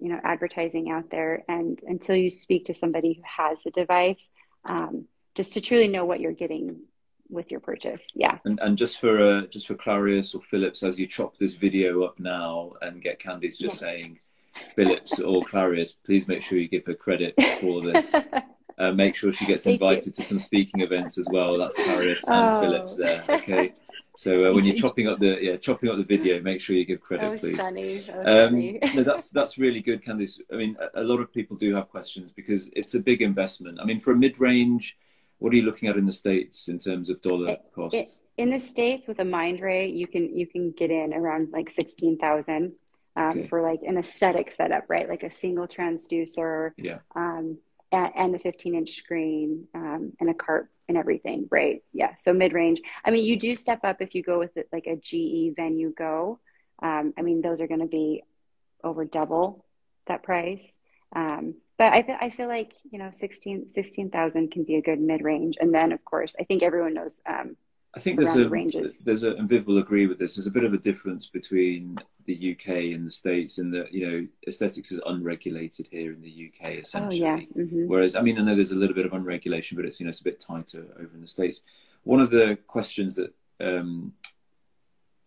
you 0.00 0.08
know 0.08 0.20
advertising 0.24 0.90
out 0.90 1.10
there 1.10 1.44
and 1.48 1.78
until 1.86 2.16
you 2.16 2.30
speak 2.30 2.66
to 2.66 2.74
somebody 2.74 3.14
who 3.14 3.22
has 3.24 3.58
a 3.66 3.70
device 3.70 4.28
um, 4.64 5.04
just 5.34 5.52
to 5.52 5.60
truly 5.60 5.86
know 5.86 6.04
what 6.04 6.20
you're 6.20 6.32
getting 6.32 6.80
with 7.28 7.50
your 7.50 7.60
purchase 7.60 8.02
yeah 8.14 8.38
and, 8.44 8.58
and 8.60 8.78
just 8.78 9.00
for 9.00 9.20
uh, 9.20 9.46
just 9.46 9.66
for 9.66 9.74
clarius 9.74 10.34
or 10.34 10.42
Philips, 10.42 10.82
as 10.82 10.98
you 10.98 11.06
chop 11.06 11.36
this 11.36 11.54
video 11.54 12.02
up 12.02 12.18
now 12.18 12.72
and 12.82 13.02
get 13.02 13.18
candice 13.18 13.58
just 13.58 13.62
yeah. 13.62 13.88
saying 13.88 14.20
Philips 14.74 15.20
or 15.20 15.42
clarius 15.44 15.92
please 15.92 16.28
make 16.28 16.42
sure 16.42 16.58
you 16.58 16.68
give 16.68 16.86
her 16.86 16.94
credit 16.94 17.34
for 17.60 17.82
this 17.82 18.14
uh, 18.78 18.92
make 18.92 19.14
sure 19.14 19.32
she 19.32 19.46
gets 19.46 19.66
invited 19.66 20.14
to 20.14 20.22
some 20.22 20.40
speaking 20.40 20.80
events 20.80 21.18
as 21.18 21.26
well 21.30 21.58
that's 21.58 21.74
clarius 21.76 22.24
and 22.24 22.36
oh. 22.36 22.60
philips 22.60 22.94
there 22.96 23.24
okay 23.28 23.72
So 24.16 24.46
uh, 24.46 24.54
when 24.54 24.64
you're 24.64 24.76
chopping 24.76 25.08
up 25.08 25.18
the 25.18 25.38
yeah 25.40 25.56
chopping 25.56 25.90
up 25.90 25.98
the 25.98 26.04
video, 26.04 26.40
make 26.40 26.60
sure 26.60 26.74
you 26.74 26.86
give 26.86 27.00
credit, 27.00 27.38
please. 27.38 27.56
Sunny. 27.56 27.98
That 27.98 28.48
um, 28.48 28.78
no, 28.96 29.02
that's 29.02 29.28
that's 29.28 29.58
really 29.58 29.80
good, 29.80 30.02
Candice. 30.02 30.40
I 30.50 30.56
mean, 30.56 30.76
a, 30.80 31.02
a, 31.02 31.04
lot 31.04 31.20
of 31.20 31.30
people 31.30 31.54
do 31.54 31.74
have 31.74 31.90
questions 31.90 32.32
because 32.32 32.70
it's 32.74 32.94
a 32.94 33.00
big 33.00 33.20
investment. 33.20 33.78
I 33.78 33.84
mean, 33.84 34.00
for 34.00 34.12
a 34.12 34.16
mid-range, 34.16 34.96
what 35.38 35.52
are 35.52 35.56
you 35.56 35.62
looking 35.62 35.88
at 35.88 35.96
in 35.96 36.06
the 36.06 36.12
states 36.12 36.68
in 36.68 36.78
terms 36.78 37.10
of 37.10 37.20
dollar 37.20 37.56
cost? 37.74 37.94
It, 37.94 38.10
in 38.36 38.50
the 38.50 38.60
states, 38.60 39.08
with 39.08 39.18
a 39.18 39.24
Mindray, 39.24 39.94
you 39.94 40.06
can 40.06 40.36
you 40.36 40.46
can 40.46 40.70
get 40.72 40.90
in 40.90 41.14
around 41.14 41.50
like 41.52 41.70
sixteen 41.70 42.18
thousand 42.18 42.72
um, 43.16 43.30
okay. 43.30 43.46
for 43.48 43.62
like 43.62 43.80
an 43.86 43.96
aesthetic 43.96 44.52
setup, 44.52 44.84
right? 44.88 45.08
Like 45.08 45.22
a 45.22 45.34
single 45.34 45.66
transducer, 45.66 46.72
yeah, 46.76 46.98
um, 47.14 47.58
and, 47.92 48.12
and 48.14 48.34
the 48.34 48.38
fifteen 48.38 48.74
inch 48.74 48.96
screen 48.96 49.68
um, 49.74 50.12
and 50.20 50.28
a 50.28 50.34
cart 50.34 50.70
and 50.88 50.96
everything, 50.96 51.48
right? 51.50 51.82
Yeah. 51.92 52.14
So 52.16 52.32
mid 52.32 52.52
range. 52.52 52.80
I 53.04 53.10
mean, 53.10 53.24
you 53.24 53.38
do 53.38 53.56
step 53.56 53.80
up 53.84 54.00
if 54.00 54.14
you 54.14 54.22
go 54.22 54.38
with 54.38 54.56
it, 54.56 54.68
like 54.72 54.86
a 54.86 54.96
GE 54.96 55.56
Venue 55.56 55.92
Go. 55.92 56.40
Um, 56.82 57.14
I 57.18 57.22
mean, 57.22 57.40
those 57.40 57.60
are 57.60 57.66
going 57.66 57.80
to 57.80 57.86
be 57.86 58.22
over 58.84 59.04
double 59.04 59.64
that 60.06 60.22
price. 60.22 60.76
Um, 61.14 61.54
but 61.78 61.92
I, 61.92 62.18
I 62.20 62.30
feel 62.30 62.48
like, 62.48 62.72
you 62.90 62.98
know, 62.98 63.10
16, 63.10 63.68
16,000 63.68 64.50
can 64.50 64.64
be 64.64 64.76
a 64.76 64.82
good 64.82 65.00
mid 65.00 65.22
range. 65.22 65.56
And 65.60 65.74
then, 65.74 65.92
of 65.92 66.04
course, 66.04 66.34
I 66.40 66.44
think 66.44 66.62
everyone 66.62 66.94
knows 66.94 67.20
um, 67.26 67.56
I 67.96 67.98
think 67.98 68.18
there's 68.18 68.36
a 68.36 68.48
ranges. 68.48 68.98
there's 68.98 69.22
a 69.22 69.34
and 69.36 69.48
Viv 69.48 69.66
will 69.66 69.78
agree 69.78 70.06
with 70.06 70.18
this. 70.18 70.34
There's 70.34 70.46
a 70.46 70.50
bit 70.50 70.64
of 70.64 70.74
a 70.74 70.78
difference 70.78 71.28
between 71.28 71.96
the 72.26 72.52
UK 72.52 72.92
and 72.94 73.06
the 73.06 73.10
States 73.10 73.56
in 73.56 73.70
that 73.70 73.90
you 73.90 74.06
know 74.06 74.26
aesthetics 74.46 74.92
is 74.92 75.00
unregulated 75.06 75.88
here 75.90 76.12
in 76.12 76.20
the 76.20 76.50
UK 76.52 76.72
essentially. 76.72 77.22
Oh, 77.22 77.36
yeah. 77.36 77.40
mm-hmm. 77.56 77.86
Whereas 77.86 78.14
I 78.14 78.20
mean 78.20 78.38
I 78.38 78.42
know 78.42 78.54
there's 78.54 78.72
a 78.72 78.76
little 78.76 78.94
bit 78.94 79.06
of 79.06 79.12
unregulation, 79.12 79.76
but 79.76 79.86
it's 79.86 79.98
you 79.98 80.04
know 80.04 80.10
it's 80.10 80.20
a 80.20 80.24
bit 80.24 80.38
tighter 80.38 80.86
over 81.00 81.14
in 81.14 81.22
the 81.22 81.26
States. 81.26 81.62
One 82.02 82.20
of 82.20 82.28
the 82.28 82.58
questions 82.66 83.16
that 83.16 83.32
um, 83.60 84.12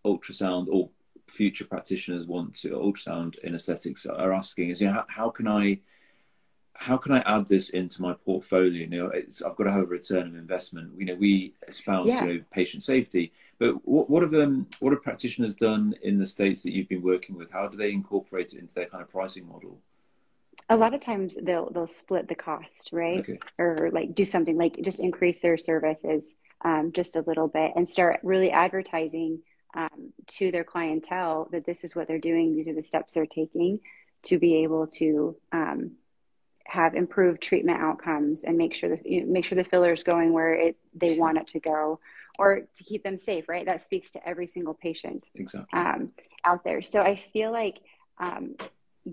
ultrasound 0.05 0.67
or 0.69 0.91
future 1.27 1.65
practitioners 1.65 2.27
want 2.27 2.53
to 2.57 2.69
ultrasound 2.69 3.39
in 3.39 3.55
aesthetics 3.55 4.05
are 4.05 4.31
asking 4.31 4.69
is 4.69 4.79
you 4.79 4.87
know 4.87 4.93
how, 4.93 5.05
how 5.07 5.29
can 5.31 5.47
I 5.47 5.79
how 6.79 6.95
can 6.95 7.11
I 7.11 7.19
add 7.25 7.45
this 7.45 7.71
into 7.71 8.01
my 8.01 8.13
portfolio? 8.13 8.71
You 8.71 8.87
know, 8.87 9.11
I've 9.45 9.55
got 9.57 9.65
to 9.65 9.71
have 9.71 9.81
a 9.81 9.85
return 9.85 10.27
of 10.27 10.35
investment. 10.35 10.93
You 10.97 11.05
know, 11.07 11.15
we 11.15 11.53
espouse 11.67 12.07
yeah. 12.07 12.23
you 12.23 12.33
know, 12.33 12.43
patient 12.51 12.83
safety, 12.83 13.33
but 13.57 13.85
what, 13.85 14.09
what 14.09 14.23
have 14.23 14.33
um, 14.33 14.65
what 14.79 14.93
have 14.93 15.03
practitioners 15.03 15.55
done 15.55 15.93
in 16.03 16.17
the 16.17 16.25
states 16.25 16.63
that 16.63 16.71
you've 16.71 16.87
been 16.87 17.01
working 17.01 17.35
with? 17.35 17.51
How 17.51 17.67
do 17.67 17.75
they 17.75 17.91
incorporate 17.91 18.53
it 18.53 18.59
into 18.59 18.73
their 18.75 18.85
kind 18.85 19.03
of 19.03 19.09
pricing 19.09 19.45
model? 19.45 19.81
A 20.69 20.77
lot 20.77 20.93
of 20.93 21.01
times 21.01 21.37
they'll 21.43 21.69
they'll 21.69 21.85
split 21.85 22.29
the 22.29 22.35
cost, 22.35 22.91
right? 22.93 23.19
Okay. 23.19 23.39
Or 23.57 23.89
like 23.91 24.15
do 24.15 24.23
something 24.23 24.57
like 24.57 24.79
just 24.81 25.01
increase 25.01 25.41
their 25.41 25.57
services 25.57 26.23
um, 26.61 26.93
just 26.93 27.17
a 27.17 27.23
little 27.27 27.49
bit 27.49 27.73
and 27.75 27.89
start 27.89 28.21
really 28.23 28.51
advertising 28.51 29.39
um, 29.75 30.13
to 30.27 30.49
their 30.49 30.63
clientele 30.63 31.49
that 31.51 31.65
this 31.65 31.83
is 31.83 31.93
what 31.93 32.07
they're 32.07 32.19
doing. 32.19 32.55
These 32.55 32.69
are 32.69 32.73
the 32.73 32.83
steps 32.83 33.13
they're 33.13 33.25
taking 33.25 33.81
to 34.23 34.39
be 34.39 34.63
able 34.63 34.87
to 34.87 35.35
um, 35.51 35.91
have 36.69 36.93
improved 36.93 37.41
treatment 37.41 37.81
outcomes 37.81 38.43
and 38.43 38.57
make 38.57 38.73
sure 38.73 38.89
the 38.89 38.99
you 39.03 39.25
know, 39.25 39.31
make 39.31 39.43
sure 39.43 39.55
the 39.55 39.63
filler 39.63 39.91
is 39.91 40.03
going 40.03 40.31
where 40.31 40.53
it 40.53 40.77
they 40.93 41.17
want 41.17 41.37
it 41.37 41.47
to 41.47 41.59
go 41.59 41.99
or 42.37 42.61
to 42.77 42.83
keep 42.83 43.03
them 43.03 43.17
safe 43.17 43.49
right? 43.49 43.65
That 43.65 43.83
speaks 43.83 44.11
to 44.11 44.27
every 44.27 44.47
single 44.47 44.75
patient 44.75 45.27
exactly. 45.35 45.79
um, 45.79 46.11
out 46.45 46.63
there. 46.63 46.81
So 46.81 47.01
i 47.01 47.15
feel 47.15 47.51
like 47.51 47.79
um, 48.19 48.55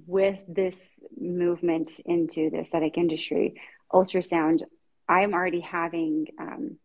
with 0.06 0.38
this 0.48 1.02
movement 1.18 1.88
into 2.04 2.50
the 2.50 2.58
aesthetic 2.58 2.98
industry 2.98 3.60
ultrasound 3.92 4.62
i'm 5.08 5.32
already 5.32 5.60
having 5.60 6.26
um, 6.38 6.76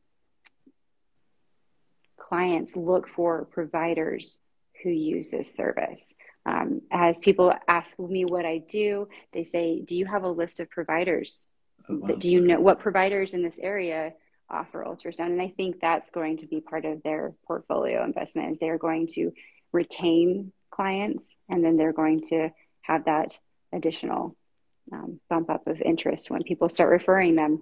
clients 2.18 2.76
look 2.76 3.08
for 3.10 3.46
providers 3.46 4.40
who 4.84 4.90
use 4.90 5.30
this 5.32 5.54
service 5.54 6.06
um, 6.46 6.82
as 6.92 7.20
people 7.20 7.54
ask 7.68 7.98
me 8.00 8.26
what 8.26 8.46
I 8.46 8.58
do, 8.58 9.08
they 9.34 9.44
say, 9.44 9.82
Do 9.82 9.96
you 9.96 10.06
have 10.06 10.24
a 10.24 10.30
list 10.30 10.60
of 10.60 10.70
providers? 10.70 11.48
Oh, 11.88 11.98
wow. 11.98 12.16
Do 12.16 12.30
you 12.30 12.42
know 12.42 12.60
what 12.60 12.80
providers 12.80 13.34
in 13.34 13.44
this 13.44 13.56
area 13.60 14.14
offer 14.50 14.84
ultrasound? 14.84 15.28
And 15.28 15.42
I 15.42 15.54
think 15.56 15.80
that's 15.80 16.10
going 16.10 16.38
to 16.38 16.48
be 16.48 16.62
part 16.62 16.86
of 16.86 17.04
their 17.04 17.34
portfolio 17.46 18.04
investment 18.04 18.52
is 18.52 18.60
they're 18.60 18.78
going 18.78 19.08
to 19.14 19.32
retain 19.72 20.52
clients 20.70 21.26
and 21.50 21.64
then 21.64 21.78
they're 21.78 21.94
going 21.94 22.22
to 22.30 22.50
have 22.82 23.06
that 23.06 23.38
additional 23.74 24.36
um, 24.92 25.20
bump 25.30 25.50
up 25.50 25.68
of 25.68 25.82
interest 25.82 26.30
when 26.30 26.44
people 26.44 26.70
start 26.70 26.90
referring 26.90 27.36
them 27.36 27.62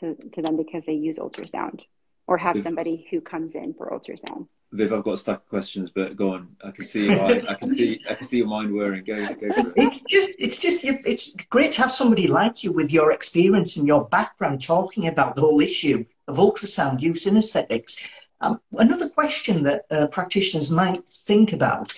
to, 0.00 0.16
to 0.32 0.42
them 0.42 0.56
because 0.56 0.84
they 0.84 0.92
use 0.92 1.18
ultrasound 1.18 1.82
or 2.28 2.36
have 2.36 2.62
somebody 2.62 3.08
who 3.10 3.20
comes 3.20 3.54
in 3.54 3.74
for 3.74 3.90
ultrasound. 3.90 4.46
Viv, 4.70 4.92
I've 4.92 5.02
got 5.02 5.14
a 5.14 5.16
stack 5.16 5.38
of 5.38 5.48
questions, 5.48 5.90
but 5.90 6.14
go 6.14 6.34
on. 6.34 6.54
I 6.62 6.70
can 6.70 6.84
see 6.84 7.06
your 7.10 7.50
I 7.50 7.54
can 7.54 7.68
see 7.68 8.00
I 8.08 8.14
can 8.14 8.26
see 8.26 8.36
your 8.36 8.46
mind 8.46 8.72
whirring. 8.72 9.02
Go, 9.02 9.16
go 9.16 9.32
it. 9.40 9.72
It's 9.76 10.04
just 10.04 10.40
it's 10.40 10.60
just 10.60 10.84
it's 10.84 11.34
great 11.46 11.72
to 11.72 11.82
have 11.82 11.90
somebody 11.90 12.28
like 12.28 12.62
you 12.62 12.72
with 12.72 12.92
your 12.92 13.12
experience 13.12 13.78
and 13.78 13.88
your 13.88 14.04
background 14.04 14.62
talking 14.62 15.08
about 15.08 15.34
the 15.34 15.40
whole 15.40 15.60
issue 15.60 16.04
of 16.28 16.36
ultrasound 16.36 17.00
use 17.00 17.26
in 17.26 17.38
aesthetics. 17.38 18.06
Um, 18.42 18.60
another 18.74 19.08
question 19.08 19.64
that 19.64 19.86
uh, 19.90 20.06
practitioners 20.08 20.70
might 20.70 21.08
think 21.08 21.54
about 21.54 21.94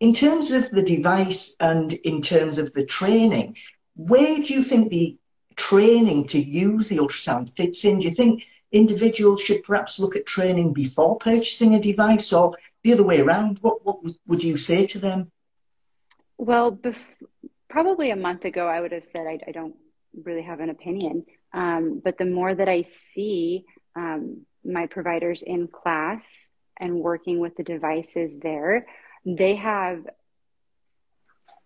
in 0.00 0.14
terms 0.14 0.50
of 0.50 0.70
the 0.70 0.82
device 0.82 1.54
and 1.60 1.92
in 1.92 2.22
terms 2.22 2.58
of 2.58 2.72
the 2.72 2.86
training, 2.86 3.56
where 3.96 4.42
do 4.42 4.54
you 4.54 4.62
think 4.62 4.88
the 4.88 5.16
training 5.56 6.26
to 6.28 6.40
use 6.40 6.88
the 6.88 6.96
ultrasound 6.96 7.50
fits 7.50 7.84
in? 7.84 7.98
Do 7.98 8.06
you 8.06 8.10
think 8.10 8.42
individuals 8.74 9.40
should 9.40 9.62
perhaps 9.62 9.98
look 9.98 10.16
at 10.16 10.26
training 10.26 10.72
before 10.72 11.16
purchasing 11.16 11.74
a 11.74 11.80
device 11.80 12.32
or 12.32 12.56
the 12.82 12.92
other 12.92 13.04
way 13.04 13.20
around? 13.20 13.58
What, 13.60 13.84
what 13.84 13.98
would 14.26 14.44
you 14.44 14.56
say 14.56 14.86
to 14.88 14.98
them? 14.98 15.30
Well, 16.36 16.72
bef- 16.72 17.22
probably 17.68 18.10
a 18.10 18.16
month 18.16 18.44
ago, 18.44 18.66
I 18.66 18.80
would 18.80 18.92
have 18.92 19.04
said 19.04 19.26
I, 19.26 19.38
I 19.46 19.52
don't 19.52 19.76
really 20.22 20.42
have 20.42 20.60
an 20.60 20.70
opinion. 20.70 21.24
Um, 21.52 22.02
but 22.04 22.18
the 22.18 22.26
more 22.26 22.54
that 22.54 22.68
I 22.68 22.82
see 22.82 23.64
um, 23.94 24.44
my 24.64 24.86
providers 24.86 25.42
in 25.42 25.68
class 25.68 26.26
and 26.78 27.00
working 27.00 27.38
with 27.38 27.56
the 27.56 27.62
devices 27.62 28.32
there, 28.40 28.86
they 29.24 29.54
have 29.54 30.04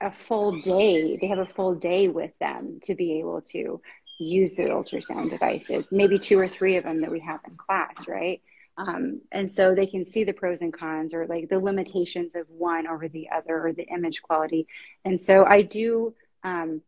a 0.01 0.13
full 0.13 0.61
day. 0.61 1.17
They 1.21 1.27
have 1.29 1.39
a 1.39 1.47
full 1.47 1.75
day 1.75 2.09
with 2.09 2.33
them 2.39 2.81
to 2.85 2.95
be 2.95 3.19
able 3.19 3.41
to 3.53 3.81
use 4.19 4.57
the 4.57 4.65
ultrasound 4.65 5.31
devices, 5.31 5.93
maybe 5.93 6.19
two 6.19 6.39
or 6.39 6.49
three 6.49 6.77
of 6.77 6.85
them 6.85 7.01
that 7.01 7.11
we 7.11 7.21
have 7.21 7.41
in 7.47 7.57
class, 7.57 8.09
right? 8.09 8.43
Um, 8.77 9.21
and 9.33 9.51
so 9.51 9.75
they 9.75 9.87
can 9.87 10.05
see 10.05 10.25
the 10.25 10.33
pros 10.33 10.63
and 10.63 10.73
cons 10.73 11.13
or 11.13 11.27
like 11.27 11.49
the 11.49 11.59
limitations 11.59 12.35
of 12.37 12.49
one 12.49 12.87
over 12.87 13.09
the 13.09 13.29
other 13.35 13.67
or 13.67 13.73
the 13.73 13.83
image 13.85 14.23
quality. 14.23 14.67
And 15.05 15.21
so 15.21 15.45
I 15.45 15.63
do 15.63 16.15
um, 16.45 16.83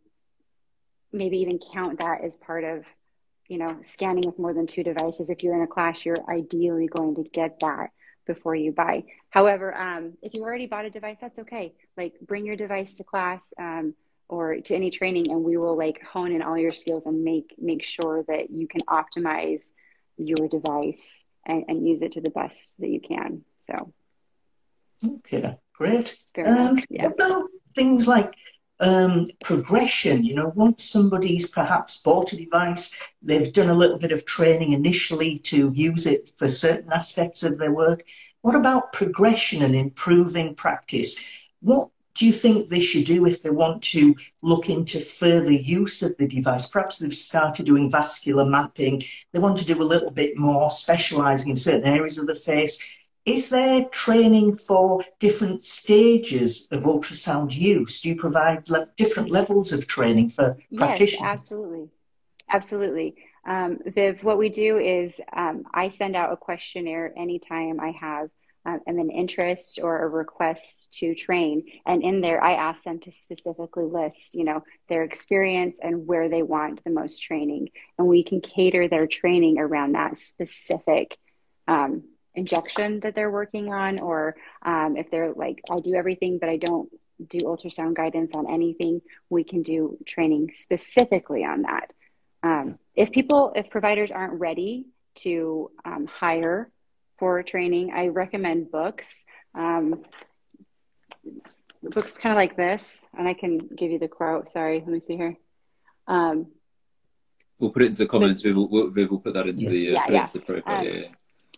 maybe 1.13 1.39
even 1.39 1.59
count 1.59 1.99
that 1.99 2.23
as 2.23 2.37
part 2.37 2.63
of, 2.63 2.85
you 3.49 3.59
know, 3.59 3.79
scanning 3.83 4.23
with 4.25 4.39
more 4.39 4.55
than 4.55 4.69
two 4.69 4.85
devices. 4.85 5.31
If 5.31 5.43
you're 5.43 5.57
in 5.57 5.63
a 5.63 5.67
class, 5.67 6.05
you're 6.05 6.25
ideally 6.29 6.87
going 6.87 7.17
to 7.17 7.25
get 7.25 7.59
that 7.61 7.91
before 8.25 8.55
you 8.55 8.71
buy. 8.71 9.03
However, 9.31 9.77
um, 9.77 10.13
if 10.23 10.35
you 10.35 10.43
already 10.43 10.67
bought 10.67 10.85
a 10.85 10.91
device, 10.91 11.17
that's 11.21 11.41
okay. 11.41 11.75
Like 11.97 12.15
bring 12.21 12.47
your 12.47 12.55
device 12.55 12.95
to 12.95 13.05
class. 13.05 13.53
Um, 13.59 13.95
or 14.31 14.57
to 14.61 14.75
any 14.75 14.91
training 14.91 15.31
and 15.31 15.43
we 15.43 15.57
will 15.57 15.77
like 15.77 16.03
hone 16.03 16.33
in 16.33 16.43
all 16.43 16.57
your 16.57 16.73
skills 16.73 17.07
and 17.07 17.25
make 17.25 17.55
make 17.59 17.83
sure 17.83 18.25
that 18.29 18.51
you 18.51 18.67
can 18.67 18.81
optimize 18.83 19.65
your 20.17 20.49
device 20.49 21.25
and, 21.47 21.65
and 21.69 21.87
use 21.87 22.03
it 22.03 22.13
to 22.13 22.21
the 22.21 22.31
best 22.31 22.75
that 22.79 22.89
you 22.89 23.01
can. 23.01 23.43
So. 23.59 23.93
Okay 25.05 25.57
great. 25.81 26.15
Um, 26.45 26.79
yeah. 26.91 27.07
what 27.07 27.15
about 27.15 27.49
things 27.75 28.07
like 28.07 28.35
um, 28.81 29.27
progression? 29.43 30.23
You 30.23 30.35
know 30.35 30.53
once 30.55 30.85
somebody's 30.85 31.49
perhaps 31.51 32.03
bought 32.03 32.35
a 32.35 32.37
device 32.37 33.01
they've 33.23 33.53
done 33.53 33.71
a 33.71 33.75
little 33.83 33.99
bit 33.99 34.13
of 34.13 34.27
training 34.27 34.73
initially 34.73 35.39
to 35.39 35.73
use 35.75 36.07
it 36.07 36.31
for 36.37 36.49
certain 36.49 36.93
aspects 36.93 37.43
of 37.43 37.57
their 37.59 37.73
work. 37.73 38.05
What 38.43 38.55
about 38.55 38.93
progression 38.93 39.63
and 39.63 39.75
improving 39.75 40.55
practice? 40.55 41.49
What 41.61 41.89
do 42.21 42.27
you 42.27 42.33
think 42.33 42.69
they 42.69 42.81
should 42.81 43.07
do 43.07 43.25
if 43.25 43.43
they 43.43 43.49
want 43.49 43.83
to 43.83 44.15
look 44.43 44.69
into 44.69 45.01
further 45.01 45.53
use 45.53 46.03
of 46.03 46.15
the 46.19 46.29
device? 46.29 46.67
Perhaps 46.67 46.99
they've 46.99 47.15
started 47.15 47.65
doing 47.65 47.91
vascular 47.91 48.45
mapping, 48.45 49.03
they 49.33 49.39
want 49.39 49.57
to 49.57 49.65
do 49.65 49.81
a 49.81 49.83
little 49.83 50.13
bit 50.13 50.37
more, 50.37 50.69
specializing 50.69 51.49
in 51.49 51.57
certain 51.57 51.87
areas 51.87 52.19
of 52.19 52.27
the 52.27 52.35
face. 52.35 52.79
Is 53.25 53.49
there 53.49 53.87
training 53.87 54.57
for 54.57 55.03
different 55.19 55.65
stages 55.65 56.69
of 56.71 56.83
ultrasound 56.83 57.57
use? 57.57 58.03
Do 58.03 58.11
you 58.11 58.17
provide 58.17 58.69
le- 58.69 58.89
different 58.99 59.31
levels 59.31 59.73
of 59.73 59.87
training 59.87 60.29
for 60.29 60.59
practitioners? 60.77 61.23
Yes, 61.23 61.23
absolutely. 61.23 61.89
Absolutely. 62.51 63.15
Um, 63.47 63.79
Viv, 63.87 64.23
what 64.23 64.37
we 64.37 64.51
do 64.51 64.77
is 64.77 65.19
um, 65.33 65.65
I 65.73 65.89
send 65.89 66.17
out 66.17 66.35
a 66.35 66.37
questionnaire 66.37 67.15
anytime 67.17 67.81
I 67.81 67.93
have 67.93 68.29
um, 68.71 68.81
and 68.87 68.99
an 68.99 69.11
interest 69.11 69.81
or 69.83 70.03
a 70.03 70.09
request 70.09 70.89
to 70.93 71.15
train. 71.15 71.65
And 71.87 72.03
in 72.03 72.21
there, 72.21 72.43
I 72.43 72.55
ask 72.55 72.83
them 72.83 73.01
to 73.01 73.13
specifically 73.13 73.85
list, 73.85 74.35
you 74.35 74.45
know, 74.45 74.63
their 74.89 75.03
experience 75.03 75.79
and 75.83 76.07
where 76.07 76.29
they 76.29 76.43
want 76.43 76.83
the 76.85 76.91
most 76.91 77.23
training. 77.23 77.71
And 77.99 78.07
we 78.07 78.23
can 78.23 78.41
cater 78.41 78.89
their 78.89 79.07
training 79.07 79.59
around 79.59 79.93
that 79.93 80.19
specific 80.19 81.19
um, 81.67 82.05
injection 82.35 83.01
that 83.01 83.15
they're 83.15 83.31
working 83.31 83.73
on, 83.73 83.99
or 83.99 84.37
um, 84.63 84.97
if 84.97 85.11
they're 85.11 85.33
like, 85.33 85.61
I 85.71 85.81
do 85.81 85.95
everything, 85.95 86.39
but 86.39 86.49
I 86.49 86.57
don't 86.57 86.89
do 87.27 87.39
ultrasound 87.41 87.95
guidance 87.95 88.31
on 88.35 88.51
anything, 88.51 89.03
we 89.29 89.45
can 89.45 89.63
do 89.63 89.99
training 90.07 90.51
specifically 90.53 91.45
on 91.45 91.63
that. 91.63 91.91
Um, 92.43 92.79
if 92.95 93.13
people, 93.13 93.53
if 93.55 93.69
providers 93.69 94.11
aren't 94.11 94.41
ready 94.41 94.87
to 95.17 95.71
um, 95.85 96.07
hire 96.07 96.71
for 97.21 97.41
training, 97.45 97.93
I 97.93 98.09
recommend 98.09 98.73
books. 98.73 99.25
Um, 99.55 100.03
books 101.83 102.11
kind 102.13 102.33
of 102.33 102.37
like 102.37 102.57
this, 102.57 103.01
and 103.17 103.29
I 103.29 103.35
can 103.35 103.59
give 103.59 103.93
you 103.93 104.01
the 104.01 104.09
quote. 104.09 104.49
Sorry, 104.49 104.81
let 104.81 104.89
me 104.89 104.99
see 104.99 105.17
here. 105.17 105.37
Um, 106.09 106.49
we'll 107.61 107.71
put 107.71 107.83
it 107.83 107.87
into 107.87 107.99
the 107.99 108.09
comments. 108.09 108.43
Viv, 108.43 108.57
we'll, 108.57 108.91
Viv, 108.91 109.11
we'll 109.11 109.21
put 109.21 109.35
that 109.35 109.47
into 109.47 109.69
the 109.69 109.91
uh, 109.91 109.93
yeah, 109.93 110.11
yeah. 110.11 110.27
The 110.27 110.41
profile. 110.41 110.81
Um, 110.81 110.85
yeah, 110.85 110.93
yeah. 110.93 111.09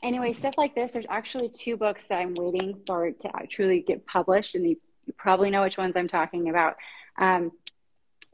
Anyway, 0.02 0.32
stuff 0.32 0.54
like 0.58 0.74
this. 0.74 0.92
There's 0.92 1.06
actually 1.08 1.48
two 1.48 1.76
books 1.76 2.08
that 2.08 2.18
I'm 2.18 2.34
waiting 2.34 2.80
for 2.86 3.10
to 3.10 3.30
truly 3.48 3.80
get 3.80 4.04
published, 4.04 4.56
and 4.56 4.68
you, 4.68 4.76
you 5.06 5.14
probably 5.16 5.50
know 5.50 5.62
which 5.62 5.78
ones 5.78 5.96
I'm 5.96 6.08
talking 6.08 6.48
about. 6.50 6.74
Um, 7.18 7.52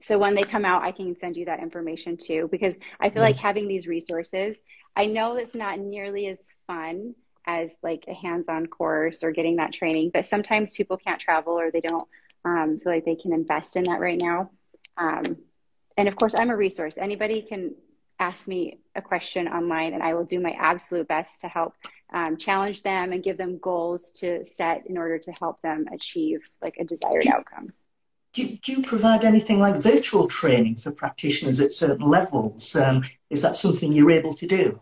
so 0.00 0.18
when 0.18 0.34
they 0.34 0.44
come 0.44 0.64
out, 0.64 0.82
I 0.82 0.92
can 0.92 1.14
send 1.18 1.36
you 1.36 1.44
that 1.44 1.60
information 1.60 2.16
too, 2.16 2.48
because 2.50 2.74
I 2.98 3.10
feel 3.10 3.20
like 3.20 3.36
having 3.36 3.68
these 3.68 3.86
resources 3.86 4.56
I 4.96 5.06
know 5.06 5.36
it's 5.36 5.54
not 5.54 5.78
nearly 5.78 6.26
as 6.26 6.38
fun 6.66 7.14
as 7.46 7.74
like 7.82 8.04
a 8.08 8.14
hands-on 8.14 8.66
course 8.66 9.22
or 9.22 9.32
getting 9.32 9.56
that 9.56 9.72
training, 9.72 10.10
but 10.12 10.26
sometimes 10.26 10.74
people 10.74 10.96
can't 10.96 11.20
travel 11.20 11.58
or 11.58 11.70
they 11.70 11.80
don't 11.80 12.06
um, 12.44 12.78
feel 12.78 12.92
like 12.92 13.04
they 13.04 13.14
can 13.16 13.32
invest 13.32 13.76
in 13.76 13.84
that 13.84 14.00
right 14.00 14.20
now. 14.20 14.50
Um, 14.96 15.36
and 15.96 16.08
of 16.08 16.16
course, 16.16 16.34
I'm 16.36 16.50
a 16.50 16.56
resource. 16.56 16.98
Anybody 16.98 17.42
can 17.42 17.74
ask 18.20 18.48
me 18.48 18.80
a 18.94 19.02
question 19.02 19.48
online, 19.48 19.94
and 19.94 20.02
I 20.02 20.14
will 20.14 20.24
do 20.24 20.40
my 20.40 20.52
absolute 20.52 21.08
best 21.08 21.40
to 21.40 21.48
help 21.48 21.74
um, 22.12 22.36
challenge 22.36 22.82
them 22.82 23.12
and 23.12 23.22
give 23.22 23.36
them 23.36 23.58
goals 23.58 24.10
to 24.12 24.44
set 24.44 24.86
in 24.86 24.98
order 24.98 25.18
to 25.18 25.32
help 25.32 25.60
them 25.62 25.86
achieve 25.92 26.40
like 26.60 26.76
a 26.78 26.84
desired 26.84 27.26
outcome 27.28 27.72
do, 28.38 28.56
do 28.62 28.72
you 28.72 28.82
provide 28.82 29.24
anything 29.24 29.58
like 29.58 29.82
virtual 29.82 30.28
training 30.28 30.76
for 30.76 30.92
practitioners 30.92 31.60
at 31.60 31.72
certain 31.72 32.06
levels? 32.06 32.76
Um, 32.76 33.02
is 33.30 33.42
that 33.42 33.56
something 33.56 33.92
you're 33.92 34.12
able 34.12 34.32
to 34.34 34.46
do? 34.46 34.80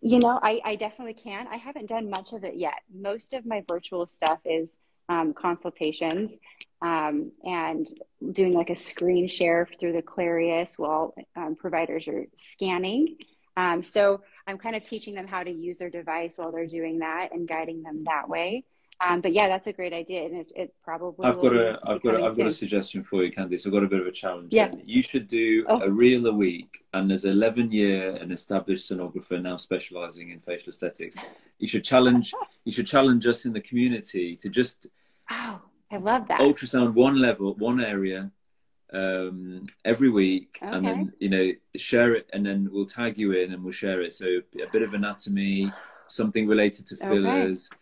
You 0.00 0.18
know, 0.18 0.40
I, 0.42 0.60
I 0.64 0.76
definitely 0.76 1.14
can. 1.14 1.46
I 1.48 1.56
haven't 1.56 1.86
done 1.86 2.08
much 2.08 2.32
of 2.32 2.42
it 2.42 2.56
yet. 2.56 2.80
Most 2.92 3.34
of 3.34 3.44
my 3.44 3.62
virtual 3.68 4.06
stuff 4.06 4.38
is 4.46 4.70
um, 5.10 5.34
consultations 5.34 6.30
um, 6.80 7.32
and 7.44 7.86
doing 8.32 8.54
like 8.54 8.70
a 8.70 8.76
screen 8.76 9.28
share 9.28 9.68
through 9.78 9.92
the 9.92 10.02
Clarius 10.02 10.78
while 10.78 11.14
um, 11.36 11.56
providers 11.56 12.08
are 12.08 12.24
scanning. 12.36 13.18
Um, 13.58 13.82
so 13.82 14.22
I'm 14.46 14.56
kind 14.56 14.74
of 14.74 14.84
teaching 14.84 15.14
them 15.14 15.26
how 15.26 15.42
to 15.42 15.50
use 15.50 15.76
their 15.76 15.90
device 15.90 16.38
while 16.38 16.50
they're 16.50 16.66
doing 16.66 17.00
that 17.00 17.28
and 17.32 17.46
guiding 17.46 17.82
them 17.82 18.04
that 18.04 18.26
way. 18.26 18.64
Um, 19.02 19.22
but 19.22 19.32
yeah, 19.32 19.48
that's 19.48 19.66
a 19.66 19.72
great 19.72 19.94
idea, 19.94 20.26
and 20.26 20.36
it's, 20.36 20.52
it 20.54 20.74
probably. 20.84 21.26
I've 21.26 21.40
got 21.40 21.56
a, 21.56 21.80
I've 21.84 22.02
got, 22.02 22.16
a, 22.16 22.24
I've 22.24 22.36
got 22.36 22.46
a 22.46 22.50
suggestion 22.50 23.02
for 23.02 23.24
you, 23.24 23.30
Candice. 23.32 23.66
I've 23.66 23.72
got 23.72 23.82
a 23.82 23.88
bit 23.88 24.00
of 24.00 24.06
a 24.06 24.12
challenge. 24.12 24.52
Yeah. 24.52 24.74
You 24.84 25.00
should 25.00 25.26
do 25.26 25.64
oh. 25.68 25.80
a 25.80 25.90
reel 25.90 26.26
a 26.26 26.32
week, 26.32 26.84
and 26.92 27.10
as 27.10 27.24
an 27.24 27.30
11 27.32 27.72
year 27.72 28.16
an 28.16 28.30
established 28.30 28.90
sonographer 28.90 29.40
now 29.40 29.56
specialising 29.56 30.30
in 30.32 30.40
facial 30.40 30.70
aesthetics, 30.70 31.16
you 31.58 31.66
should 31.66 31.82
challenge, 31.82 32.34
you 32.64 32.72
should 32.72 32.86
challenge 32.86 33.26
us 33.26 33.46
in 33.46 33.54
the 33.54 33.60
community 33.60 34.36
to 34.36 34.50
just. 34.50 34.86
Oh, 35.30 35.60
I 35.90 35.96
love 35.96 36.28
that. 36.28 36.40
Ultrasound 36.40 36.92
one 36.92 37.18
level, 37.18 37.54
one 37.54 37.80
area, 37.80 38.30
um, 38.92 39.64
every 39.82 40.10
week, 40.10 40.58
okay. 40.62 40.76
and 40.76 40.84
then 40.84 41.12
you 41.18 41.30
know 41.30 41.52
share 41.74 42.14
it, 42.16 42.28
and 42.34 42.44
then 42.44 42.68
we'll 42.70 42.84
tag 42.84 43.16
you 43.16 43.32
in, 43.32 43.54
and 43.54 43.64
we'll 43.64 43.72
share 43.72 44.02
it. 44.02 44.12
So 44.12 44.26
a 44.62 44.66
bit 44.70 44.82
of 44.82 44.92
anatomy, 44.92 45.72
something 46.06 46.46
related 46.46 46.86
to 46.88 46.96
fillers. 46.96 47.70
Okay 47.72 47.79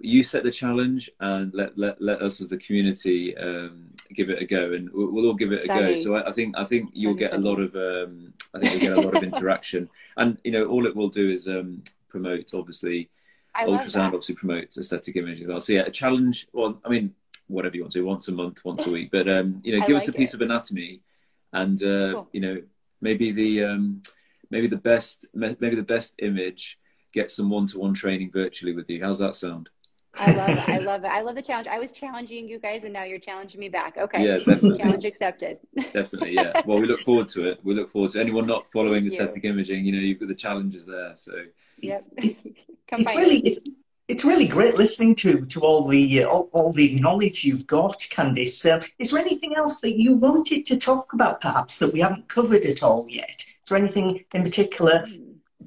you 0.00 0.22
set 0.22 0.42
the 0.42 0.50
challenge 0.50 1.10
and 1.20 1.52
let 1.54 1.76
let, 1.76 2.00
let 2.00 2.22
us 2.22 2.40
as 2.40 2.50
the 2.50 2.58
community 2.58 3.36
um, 3.36 3.90
give 4.14 4.30
it 4.30 4.40
a 4.42 4.46
go 4.46 4.72
and 4.72 4.90
we'll, 4.92 5.10
we'll 5.10 5.26
all 5.26 5.34
give 5.34 5.52
it 5.52 5.64
a 5.64 5.68
go. 5.68 5.96
So 5.96 6.16
I, 6.16 6.28
I, 6.28 6.32
think 6.32 6.56
i 6.56 6.64
think 6.64 6.90
you'll 6.92 7.14
get 7.14 7.34
a 7.34 7.38
lot 7.38 7.58
of 7.60 7.74
um, 7.74 8.32
i 8.54 8.58
think 8.58 8.72
you'll 8.72 8.94
get 8.94 8.98
a 8.98 9.00
lot 9.00 9.16
of 9.16 9.22
interaction. 9.22 9.88
And 10.16 10.38
you 10.44 10.52
know 10.52 10.64
all 10.64 10.86
it 10.86 10.96
will 10.96 11.08
do 11.08 11.30
is 11.30 11.48
um, 11.48 11.82
promote 12.08 12.54
obviously 12.54 13.10
I 13.54 13.64
ultrasound 13.64 14.08
obviously 14.08 14.34
promotes 14.34 14.78
aesthetic 14.78 15.16
imaging 15.16 15.44
as 15.44 15.48
well. 15.48 15.60
So 15.60 15.72
yeah 15.72 15.82
a 15.82 15.90
challenge 15.90 16.48
well 16.52 16.80
i 16.84 16.88
mean 16.88 17.14
whatever 17.48 17.76
you 17.76 17.82
want 17.82 17.92
to 17.92 18.00
do 18.00 18.06
once 18.06 18.28
a 18.28 18.32
month 18.32 18.64
once 18.64 18.86
a 18.86 18.90
week 18.90 19.10
but 19.10 19.28
um, 19.28 19.58
you 19.62 19.72
know 19.72 19.86
give 19.86 19.94
like 19.94 20.02
us 20.02 20.08
a 20.08 20.12
piece 20.12 20.34
it. 20.34 20.36
of 20.36 20.42
anatomy 20.42 21.00
and 21.52 21.82
uh, 21.82 22.12
cool. 22.12 22.28
you 22.32 22.40
know 22.40 22.62
maybe 23.00 23.30
the 23.32 23.64
um, 23.64 24.02
maybe 24.50 24.66
the 24.66 24.76
best 24.76 25.26
maybe 25.34 25.76
the 25.76 25.82
best 25.82 26.14
image 26.20 26.78
get 27.20 27.30
some 27.30 27.50
one-to-one 27.50 27.94
training 27.94 28.30
virtually 28.30 28.74
with 28.74 28.88
you. 28.88 29.02
How's 29.02 29.18
that 29.18 29.36
sound? 29.36 29.68
I 30.18 30.32
love 30.32 30.48
it. 30.48 30.68
I 30.68 30.78
love 30.78 31.04
it. 31.04 31.08
I 31.08 31.20
love 31.20 31.34
the 31.34 31.42
challenge. 31.42 31.68
I 31.68 31.78
was 31.78 31.92
challenging 31.92 32.48
you 32.48 32.58
guys, 32.58 32.84
and 32.84 32.92
now 32.92 33.04
you're 33.04 33.18
challenging 33.18 33.60
me 33.60 33.68
back. 33.68 33.96
Okay. 33.96 34.24
Yeah, 34.24 34.38
definitely. 34.38 34.78
Challenge 34.78 35.04
accepted. 35.04 35.58
definitely. 35.76 36.34
Yeah. 36.34 36.62
Well, 36.66 36.80
we 36.80 36.86
look 36.86 37.00
forward 37.00 37.28
to 37.28 37.48
it. 37.48 37.60
We 37.62 37.74
look 37.74 37.90
forward 37.90 38.10
to 38.12 38.20
anyone 38.20 38.46
not 38.46 38.70
following 38.72 39.06
aesthetic 39.06 39.44
you. 39.44 39.50
imaging. 39.50 39.84
You 39.84 39.92
know, 39.92 39.98
you've 39.98 40.18
got 40.18 40.28
the 40.28 40.34
challenges 40.34 40.86
there. 40.86 41.12
So. 41.16 41.32
Yep. 41.80 42.04
Come 42.88 43.02
it's 43.02 43.14
really 43.14 43.38
it's, 43.40 43.60
it's 44.08 44.24
really 44.24 44.48
great 44.48 44.76
listening 44.76 45.14
to 45.16 45.44
to 45.44 45.60
all 45.60 45.86
the 45.86 46.24
uh, 46.24 46.28
all, 46.28 46.48
all, 46.52 46.72
the 46.72 46.94
knowledge 46.96 47.44
you've 47.44 47.66
got, 47.66 47.98
Candice. 48.00 48.64
Uh, 48.64 48.82
is 48.98 49.10
there 49.10 49.20
anything 49.20 49.54
else 49.54 49.80
that 49.82 49.98
you 49.98 50.14
wanted 50.14 50.64
to 50.66 50.78
talk 50.78 51.12
about, 51.12 51.40
perhaps 51.42 51.78
that 51.78 51.92
we 51.92 52.00
haven't 52.00 52.28
covered 52.28 52.64
at 52.64 52.82
all 52.82 53.06
yet? 53.10 53.44
Is 53.46 53.68
there 53.68 53.78
anything 53.78 54.24
in 54.32 54.42
particular? 54.42 55.04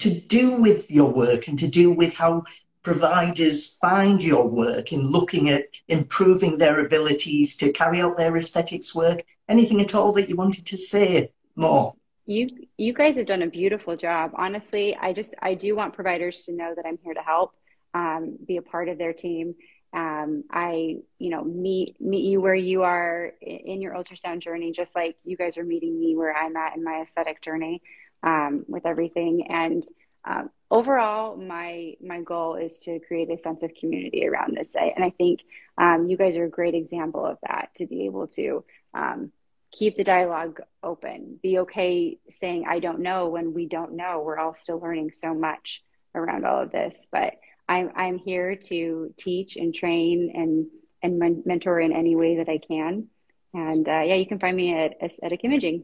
To 0.02 0.20
do 0.20 0.62
with 0.62 0.90
your 0.90 1.12
work 1.12 1.48
and 1.48 1.58
to 1.60 1.68
do 1.68 1.92
with 1.92 2.16
how 2.16 2.44
providers 2.84 3.78
find 3.78 4.24
your 4.24 4.48
work 4.48 4.92
in 4.92 5.08
looking 5.08 5.50
at 5.50 5.66
improving 5.88 6.58
their 6.58 6.84
abilities 6.84 7.56
to 7.58 7.72
carry 7.72 8.02
out 8.02 8.18
their 8.18 8.36
aesthetics 8.36 8.96
work? 8.96 9.24
Anything 9.48 9.82
at 9.82 9.94
all 9.94 10.14
that 10.14 10.30
you 10.30 10.36
wanted 10.36 10.66
to 10.68 10.78
say 10.78 11.32
more? 11.56 11.94
You 12.26 12.48
you 12.78 12.94
guys 12.94 13.16
have 13.18 13.26
done 13.26 13.42
a 13.42 13.48
beautiful 13.48 13.96
job. 13.96 14.32
Honestly, 14.36 14.96
I 14.96 15.14
just 15.14 15.36
I 15.42 15.54
do 15.54 15.76
want 15.76 15.94
providers 15.94 16.46
to 16.46 16.54
know 16.54 16.74
that 16.76 16.86
I'm 16.86 16.98
here 17.04 17.14
to 17.14 17.22
help, 17.22 17.54
um, 17.94 18.38
be 18.46 18.58
a 18.58 18.62
part 18.62 18.90
of 18.90 18.98
their 18.98 19.14
team. 19.14 19.56
Um, 19.94 20.46
I 20.50 20.98
you 21.20 21.30
know 21.30 21.44
meet 21.44 22.00
meet 22.00 22.24
you 22.24 22.40
where 22.40 22.56
you 22.56 22.84
are 22.84 23.34
in 23.42 23.82
your 23.82 23.94
ultrasound 23.94 24.40
journey, 24.40 24.72
just 24.72 24.96
like 24.96 25.18
you 25.26 25.36
guys 25.36 25.58
are 25.58 25.66
meeting 25.66 26.00
me 26.00 26.16
where 26.16 26.34
I'm 26.36 26.56
at 26.56 26.76
in 26.76 26.84
my 26.84 27.02
aesthetic 27.02 27.42
journey 27.42 27.82
um, 28.24 28.66
with 28.68 28.86
everything. 28.86 29.48
And 29.50 29.84
um, 30.26 30.50
overall, 30.70 31.36
my 31.36 31.96
my 32.02 32.22
goal 32.22 32.56
is 32.56 32.80
to 32.82 33.00
create 33.00 33.32
a 33.32 33.40
sense 33.40 33.64
of 33.64 33.74
community 33.74 34.28
around 34.28 34.56
this 34.56 34.74
site, 34.74 34.94
and 34.96 35.04
I 35.04 35.10
think 35.10 35.42
um, 35.78 36.08
you 36.08 36.18
guys 36.18 36.38
are 36.38 36.46
a 36.46 36.50
great 36.50 36.76
example 36.76 37.26
of 37.26 37.38
that. 37.48 37.70
To 37.78 37.88
be 37.88 38.06
able 38.06 38.28
to 38.28 38.64
um, 38.94 39.32
keep 39.72 39.98
the 39.98 40.04
dialogue 40.04 40.62
open, 40.84 41.40
be 41.42 41.60
okay 41.60 42.20
saying 42.30 42.66
I 42.68 42.80
don't 42.80 43.00
know 43.00 43.30
when 43.30 43.54
we 43.54 43.68
don't 43.68 43.94
know. 43.94 44.22
We're 44.24 44.40
all 44.40 44.56
still 44.56 44.80
learning 44.80 45.12
so 45.12 45.34
much 45.34 45.84
around 46.14 46.46
all 46.46 46.62
of 46.62 46.72
this, 46.72 47.08
but 47.12 47.34
I'm 47.68 47.92
I'm 47.96 48.18
here 48.18 48.56
to 48.56 49.14
teach 49.18 49.56
and 49.56 49.74
train 49.74 50.32
and 50.36 50.68
and 51.02 51.44
mentor 51.46 51.80
in 51.80 51.94
any 51.94 52.16
way 52.16 52.38
that 52.38 52.50
I 52.50 52.60
can. 52.60 53.08
And 53.54 53.88
uh, 53.88 54.02
yeah, 54.02 54.16
you 54.16 54.28
can 54.28 54.40
find 54.40 54.56
me 54.56 54.76
at 54.78 55.02
Aesthetic 55.02 55.44
Imaging. 55.44 55.84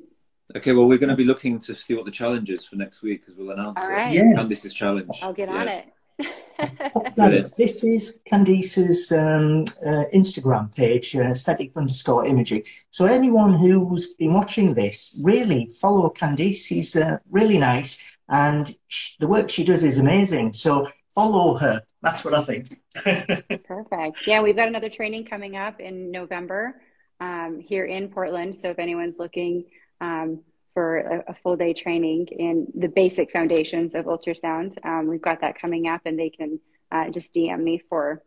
Okay, 0.55 0.71
well, 0.71 0.85
we're 0.85 0.97
going 0.97 1.09
to 1.09 1.15
be 1.15 1.25
looking 1.25 1.59
to 1.59 1.75
see 1.75 1.93
what 1.93 2.05
the 2.05 2.11
challenge 2.11 2.49
is 2.49 2.65
for 2.65 2.77
next 2.77 3.01
week 3.01 3.21
because 3.21 3.37
we'll 3.37 3.51
announce 3.51 3.81
All 3.81 3.91
right. 3.91 4.15
it. 4.15 4.15
Yeah. 4.15 4.33
Candice's 4.33 4.73
challenge. 4.73 5.19
I'll 5.21 5.33
get 5.33 5.49
yeah. 5.49 5.55
on 5.55 5.67
it. 5.67 5.93
this 7.57 7.83
is 7.83 8.21
Candice's 8.31 9.11
um, 9.11 9.65
uh, 9.85 10.05
Instagram 10.13 10.73
page, 10.73 11.15
uh, 11.15 11.21
aesthetic 11.21 11.71
underscore 11.75 12.25
imaging. 12.25 12.63
So 12.89 13.05
anyone 13.05 13.53
who's 13.53 14.15
been 14.15 14.33
watching 14.33 14.73
this, 14.73 15.21
really 15.23 15.69
follow 15.79 16.09
Candice. 16.09 16.65
She's 16.65 16.95
uh, 16.95 17.17
really 17.29 17.59
nice, 17.59 18.17
and 18.29 18.73
the 19.19 19.27
work 19.27 19.49
she 19.49 19.63
does 19.63 19.83
is 19.83 19.99
amazing. 19.99 20.53
So 20.53 20.87
follow 21.13 21.57
her. 21.57 21.83
That's 22.01 22.25
what 22.25 22.33
I 22.33 22.43
think. 22.43 22.69
Perfect. 23.65 24.25
Yeah, 24.25 24.41
we've 24.41 24.55
got 24.55 24.67
another 24.67 24.89
training 24.89 25.25
coming 25.25 25.55
up 25.55 25.79
in 25.79 26.09
November 26.09 26.81
um, 27.19 27.59
here 27.59 27.85
in 27.85 28.09
Portland. 28.09 28.57
So 28.57 28.69
if 28.69 28.79
anyone's 28.79 29.17
looking 29.19 29.65
um, 30.01 30.41
for 30.73 30.97
a, 30.97 31.23
a, 31.29 31.33
full 31.41 31.55
day 31.55 31.73
training 31.73 32.27
in 32.27 32.67
the 32.75 32.87
basic 32.87 33.31
foundations 33.31 33.95
of 33.95 34.05
ultrasound. 34.05 34.75
Um, 34.85 35.07
we've 35.07 35.21
got 35.21 35.41
that 35.41 35.59
coming 35.59 35.87
up, 35.87 36.01
and 36.05 36.19
they 36.19 36.29
can 36.29 36.59
uh, 36.91 37.09
just 37.09 37.33
DM 37.33 37.61
me 37.63 37.81
for 37.89 38.23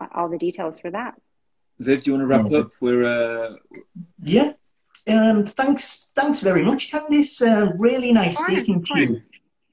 uh, 0.00 0.06
all 0.14 0.28
the 0.28 0.38
details 0.38 0.78
for 0.78 0.90
that. 0.90 1.14
Viv, 1.78 2.04
do 2.04 2.10
you 2.10 2.18
want 2.18 2.22
to 2.22 2.26
wrap 2.26 2.52
up? 2.52 2.72
We're 2.80 3.04
uh... 3.04 3.56
yeah. 4.22 4.52
Um, 5.08 5.44
thanks, 5.46 6.12
thanks 6.14 6.40
very 6.40 6.64
much, 6.64 6.92
Candice. 6.92 7.42
Uh, 7.42 7.72
really 7.78 8.12
nice 8.12 8.38
speaking 8.38 8.82
to 8.84 9.00
you. 9.00 9.22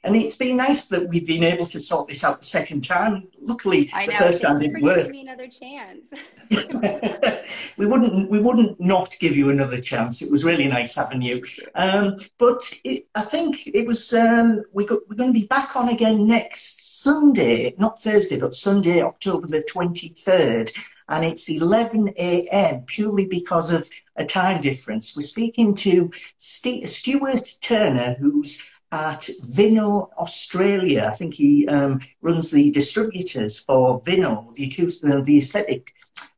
And 0.04 0.16
it's 0.16 0.38
been 0.38 0.56
nice 0.56 0.88
that 0.88 1.10
we've 1.10 1.28
been 1.28 1.44
able 1.44 1.66
to 1.66 1.80
sort 1.80 2.08
this 2.08 2.24
out 2.24 2.40
the 2.40 2.46
second 2.46 2.86
time. 2.86 3.28
Luckily, 3.42 3.90
I 3.94 4.06
the 4.06 4.14
first 4.14 4.42
time 4.42 4.60
didn't 4.60 4.82
work. 4.82 5.04
Give 5.04 5.12
me 5.12 5.22
another 5.22 5.48
chance. 5.48 6.02
we 7.78 7.86
wouldn't, 7.86 8.30
we 8.30 8.40
wouldn't 8.40 8.80
not 8.80 9.14
give 9.20 9.36
you 9.36 9.50
another 9.50 9.82
chance. 9.82 10.22
It 10.22 10.32
was 10.32 10.46
really 10.46 10.68
nice 10.68 10.96
having 10.96 11.22
you. 11.22 11.44
Um, 11.76 12.18
but 12.38 12.74
it, 12.86 13.08
I 13.14 13.22
think 13.22 13.68
it 13.68 13.86
was. 13.86 14.14
Um, 14.14 14.64
we 14.72 14.86
got, 14.86 15.00
we're 15.10 15.18
going 15.18 15.34
to 15.34 15.40
be 15.40 15.48
back 15.48 15.76
on 15.76 15.90
again 15.90 16.26
next 16.26 17.02
Sunday, 17.02 17.76
not 17.78 18.00
Thursday, 18.00 18.40
but 18.40 18.56
Sunday, 18.56 19.02
October 19.02 19.48
the 19.48 19.64
twenty 19.64 20.10
third, 20.10 20.72
and 21.10 21.26
it's 21.26 21.50
eleven 21.50 22.14
a.m. 22.18 22.84
purely 22.84 23.28
because 23.28 23.72
of 23.72 23.90
a 24.16 24.26
time 24.26 24.62
difference. 24.62 25.16
We're 25.16 25.24
speaking 25.24 25.76
to 25.76 26.10
St- 26.38 26.88
Stuart 26.88 27.58
Turner, 27.62 28.16
who's 28.18 28.79
at 28.92 29.30
VINNO 29.50 30.10
Australia. 30.18 31.10
I 31.12 31.16
think 31.16 31.36
he 31.36 31.68
um, 31.68 32.02
runs 32.22 32.52
the 32.52 32.72
distributors 32.72 33.60
for 33.60 34.02
VINNO, 34.02 34.54
the 34.56 34.66
acoustic, 34.68 35.24
the 35.26 35.38
aesthetic, 35.38 35.94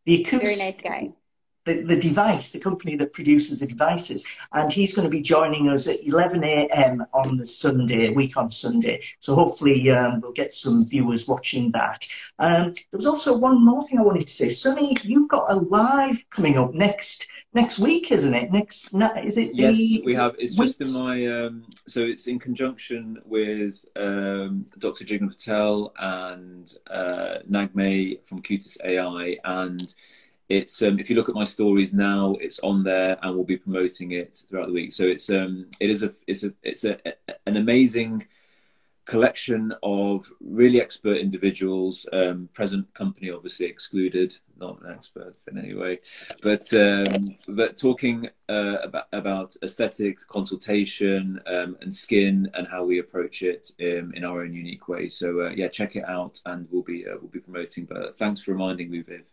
the 0.05 0.21
acoustic. 0.21 0.41
Very 0.41 0.71
nice 0.71 0.81
guy. 0.81 1.13
The, 1.65 1.83
the 1.83 1.99
device, 1.99 2.51
the 2.51 2.59
company 2.59 2.95
that 2.95 3.13
produces 3.13 3.59
the 3.59 3.67
devices, 3.67 4.25
and 4.51 4.73
he's 4.73 4.95
going 4.95 5.07
to 5.07 5.11
be 5.11 5.21
joining 5.21 5.69
us 5.69 5.87
at 5.87 6.03
11 6.03 6.43
a.m. 6.43 7.05
on 7.13 7.37
the 7.37 7.45
Sunday, 7.45 8.09
week 8.09 8.35
on 8.35 8.49
Sunday. 8.49 9.01
So 9.19 9.35
hopefully 9.35 9.91
um, 9.91 10.21
we'll 10.21 10.31
get 10.31 10.53
some 10.53 10.83
viewers 10.87 11.27
watching 11.27 11.71
that. 11.73 12.07
Um, 12.39 12.73
there 12.73 12.97
was 12.97 13.05
also 13.05 13.37
one 13.37 13.63
more 13.63 13.83
thing 13.87 13.99
I 13.99 14.03
wanted 14.03 14.21
to 14.21 14.33
say. 14.33 14.49
Sunny, 14.49 14.95
you've 15.03 15.29
got 15.29 15.51
a 15.51 15.55
live 15.55 16.23
coming 16.31 16.57
up 16.57 16.73
next 16.73 17.27
next 17.53 17.79
week, 17.79 18.11
isn't 18.11 18.33
it? 18.33 18.51
Next, 18.51 18.93
is 19.23 19.37
it? 19.37 19.55
Yes, 19.55 19.75
the, 19.75 20.03
we 20.05 20.13
have. 20.13 20.35
It's 20.37 20.55
just 20.55 20.81
in 20.81 21.05
my. 21.05 21.25
Um, 21.25 21.65
so 21.87 22.01
it's 22.01 22.27
in 22.27 22.39
conjunction 22.39 23.21
with 23.25 23.85
um, 23.95 24.65
Dr. 24.77 25.05
Jigna 25.05 25.29
Patel 25.29 25.93
and 25.97 26.73
uh, 26.89 27.39
Nagme 27.49 28.23
from 28.25 28.41
Cutis 28.41 28.77
AI, 28.83 29.37
and 29.43 29.93
it's 30.51 30.81
um, 30.81 30.99
if 30.99 31.09
you 31.09 31.15
look 31.15 31.29
at 31.29 31.35
my 31.35 31.45
stories 31.45 31.93
now, 31.93 32.35
it's 32.41 32.59
on 32.59 32.83
there, 32.83 33.17
and 33.21 33.35
we'll 33.35 33.45
be 33.45 33.57
promoting 33.57 34.11
it 34.11 34.43
throughout 34.49 34.67
the 34.67 34.73
week. 34.73 34.91
So 34.91 35.05
it's 35.05 35.29
um, 35.29 35.67
it 35.79 35.89
is 35.89 36.03
a 36.03 36.13
it's 36.27 36.43
a 36.43 36.53
it's 36.61 36.83
a, 36.83 36.97
an 37.47 37.55
amazing 37.55 38.27
collection 39.05 39.73
of 39.81 40.31
really 40.41 40.79
expert 40.79 41.17
individuals, 41.17 42.05
um, 42.13 42.49
present 42.53 42.93
company 42.93 43.31
obviously 43.31 43.65
excluded, 43.65 44.35
not 44.59 44.77
experts 44.89 45.47
in 45.47 45.57
any 45.57 45.73
way, 45.73 45.99
but 46.43 46.65
um, 46.73 47.37
but 47.47 47.77
talking 47.77 48.29
uh, 48.49 48.77
about 48.83 49.07
about 49.13 49.55
aesthetics, 49.63 50.25
consultation, 50.25 51.39
um, 51.47 51.77
and 51.81 51.93
skin, 51.93 52.51
and 52.55 52.67
how 52.67 52.83
we 52.83 52.99
approach 52.99 53.41
it 53.41 53.71
um, 53.79 54.11
in 54.15 54.25
our 54.25 54.41
own 54.41 54.53
unique 54.53 54.89
way. 54.89 55.07
So 55.07 55.27
uh, 55.45 55.49
yeah, 55.51 55.69
check 55.69 55.95
it 55.95 56.07
out, 56.09 56.41
and 56.45 56.67
we'll 56.69 56.83
be 56.83 57.07
uh, 57.07 57.15
we'll 57.21 57.31
be 57.31 57.39
promoting. 57.39 57.85
But 57.85 58.15
thanks 58.15 58.41
for 58.41 58.51
reminding 58.51 58.91
me, 58.91 59.01
Viv. 59.01 59.23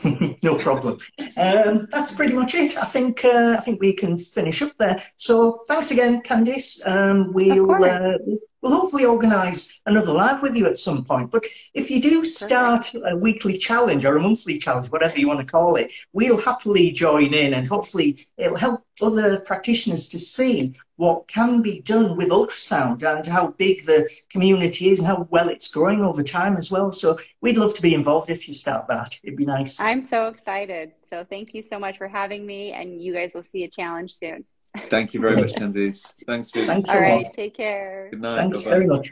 no 0.42 0.56
problem. 0.58 0.98
Um, 1.36 1.88
that's 1.90 2.12
pretty 2.14 2.34
much 2.34 2.54
it. 2.54 2.76
I 2.76 2.84
think 2.84 3.24
uh, 3.24 3.56
I 3.58 3.60
think 3.60 3.80
we 3.80 3.92
can 3.92 4.16
finish 4.16 4.62
up 4.62 4.72
there. 4.78 5.02
So 5.16 5.62
thanks 5.68 5.90
again, 5.90 6.22
Candice. 6.22 6.86
Um, 6.86 7.32
we'll 7.32 7.72
uh, 7.84 8.18
we'll 8.62 8.72
hopefully 8.72 9.04
organise 9.04 9.82
another 9.86 10.12
live 10.12 10.42
with 10.42 10.56
you 10.56 10.66
at 10.66 10.78
some 10.78 11.04
point. 11.04 11.30
But 11.30 11.44
if 11.74 11.90
you 11.90 12.00
do 12.00 12.24
start 12.24 12.86
a 12.94 13.16
weekly 13.16 13.58
challenge 13.58 14.04
or 14.04 14.16
a 14.16 14.20
monthly 14.20 14.58
challenge, 14.58 14.88
whatever 14.90 15.18
you 15.18 15.28
want 15.28 15.40
to 15.40 15.46
call 15.46 15.76
it, 15.76 15.92
we'll 16.12 16.40
happily 16.40 16.92
join 16.92 17.34
in 17.34 17.54
and 17.54 17.66
hopefully 17.66 18.26
it'll 18.38 18.56
help 18.56 18.84
other 19.00 19.40
practitioners 19.40 20.08
to 20.10 20.18
see 20.18 20.74
what 20.96 21.26
can 21.26 21.62
be 21.62 21.80
done 21.80 22.16
with 22.16 22.28
ultrasound 22.28 23.02
and 23.02 23.26
how 23.26 23.48
big 23.58 23.84
the 23.84 24.08
community 24.30 24.90
is 24.90 25.00
and 25.00 25.08
how 25.08 25.26
well 25.30 25.48
it's 25.48 25.68
growing 25.68 26.02
over 26.02 26.22
time 26.22 26.56
as 26.56 26.70
well. 26.70 26.92
So 26.92 27.18
we'd 27.40 27.58
love 27.58 27.74
to 27.74 27.82
be 27.82 27.94
involved 27.94 28.30
if 28.30 28.46
you 28.46 28.54
start 28.54 28.86
that. 28.88 29.18
It'd 29.24 29.36
be 29.36 29.44
nice. 29.44 29.80
I'm 29.80 30.02
so 30.02 30.28
excited. 30.28 30.92
So 31.10 31.24
thank 31.28 31.54
you 31.54 31.62
so 31.62 31.78
much 31.78 31.98
for 31.98 32.06
having 32.06 32.46
me 32.46 32.72
and 32.72 33.02
you 33.02 33.12
guys 33.12 33.34
will 33.34 33.42
see 33.42 33.64
a 33.64 33.68
challenge 33.68 34.14
soon. 34.14 34.44
Thank 34.90 35.14
you 35.14 35.20
very 35.20 35.36
much, 35.36 35.52
Candice. 35.56 36.14
Thanks, 36.26 36.50
for 36.50 36.64
Thanks 36.64 36.90
All 36.90 37.00
right, 37.00 37.26
take 37.32 37.56
care. 37.56 38.08
Good 38.10 38.20
night. 38.20 38.36
Thanks 38.36 38.64
Bye-bye. 38.64 38.70
very 38.70 38.86
much. 38.86 39.08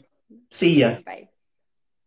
See 0.50 0.80
ya. 0.80 0.98
Bye. 1.04 1.28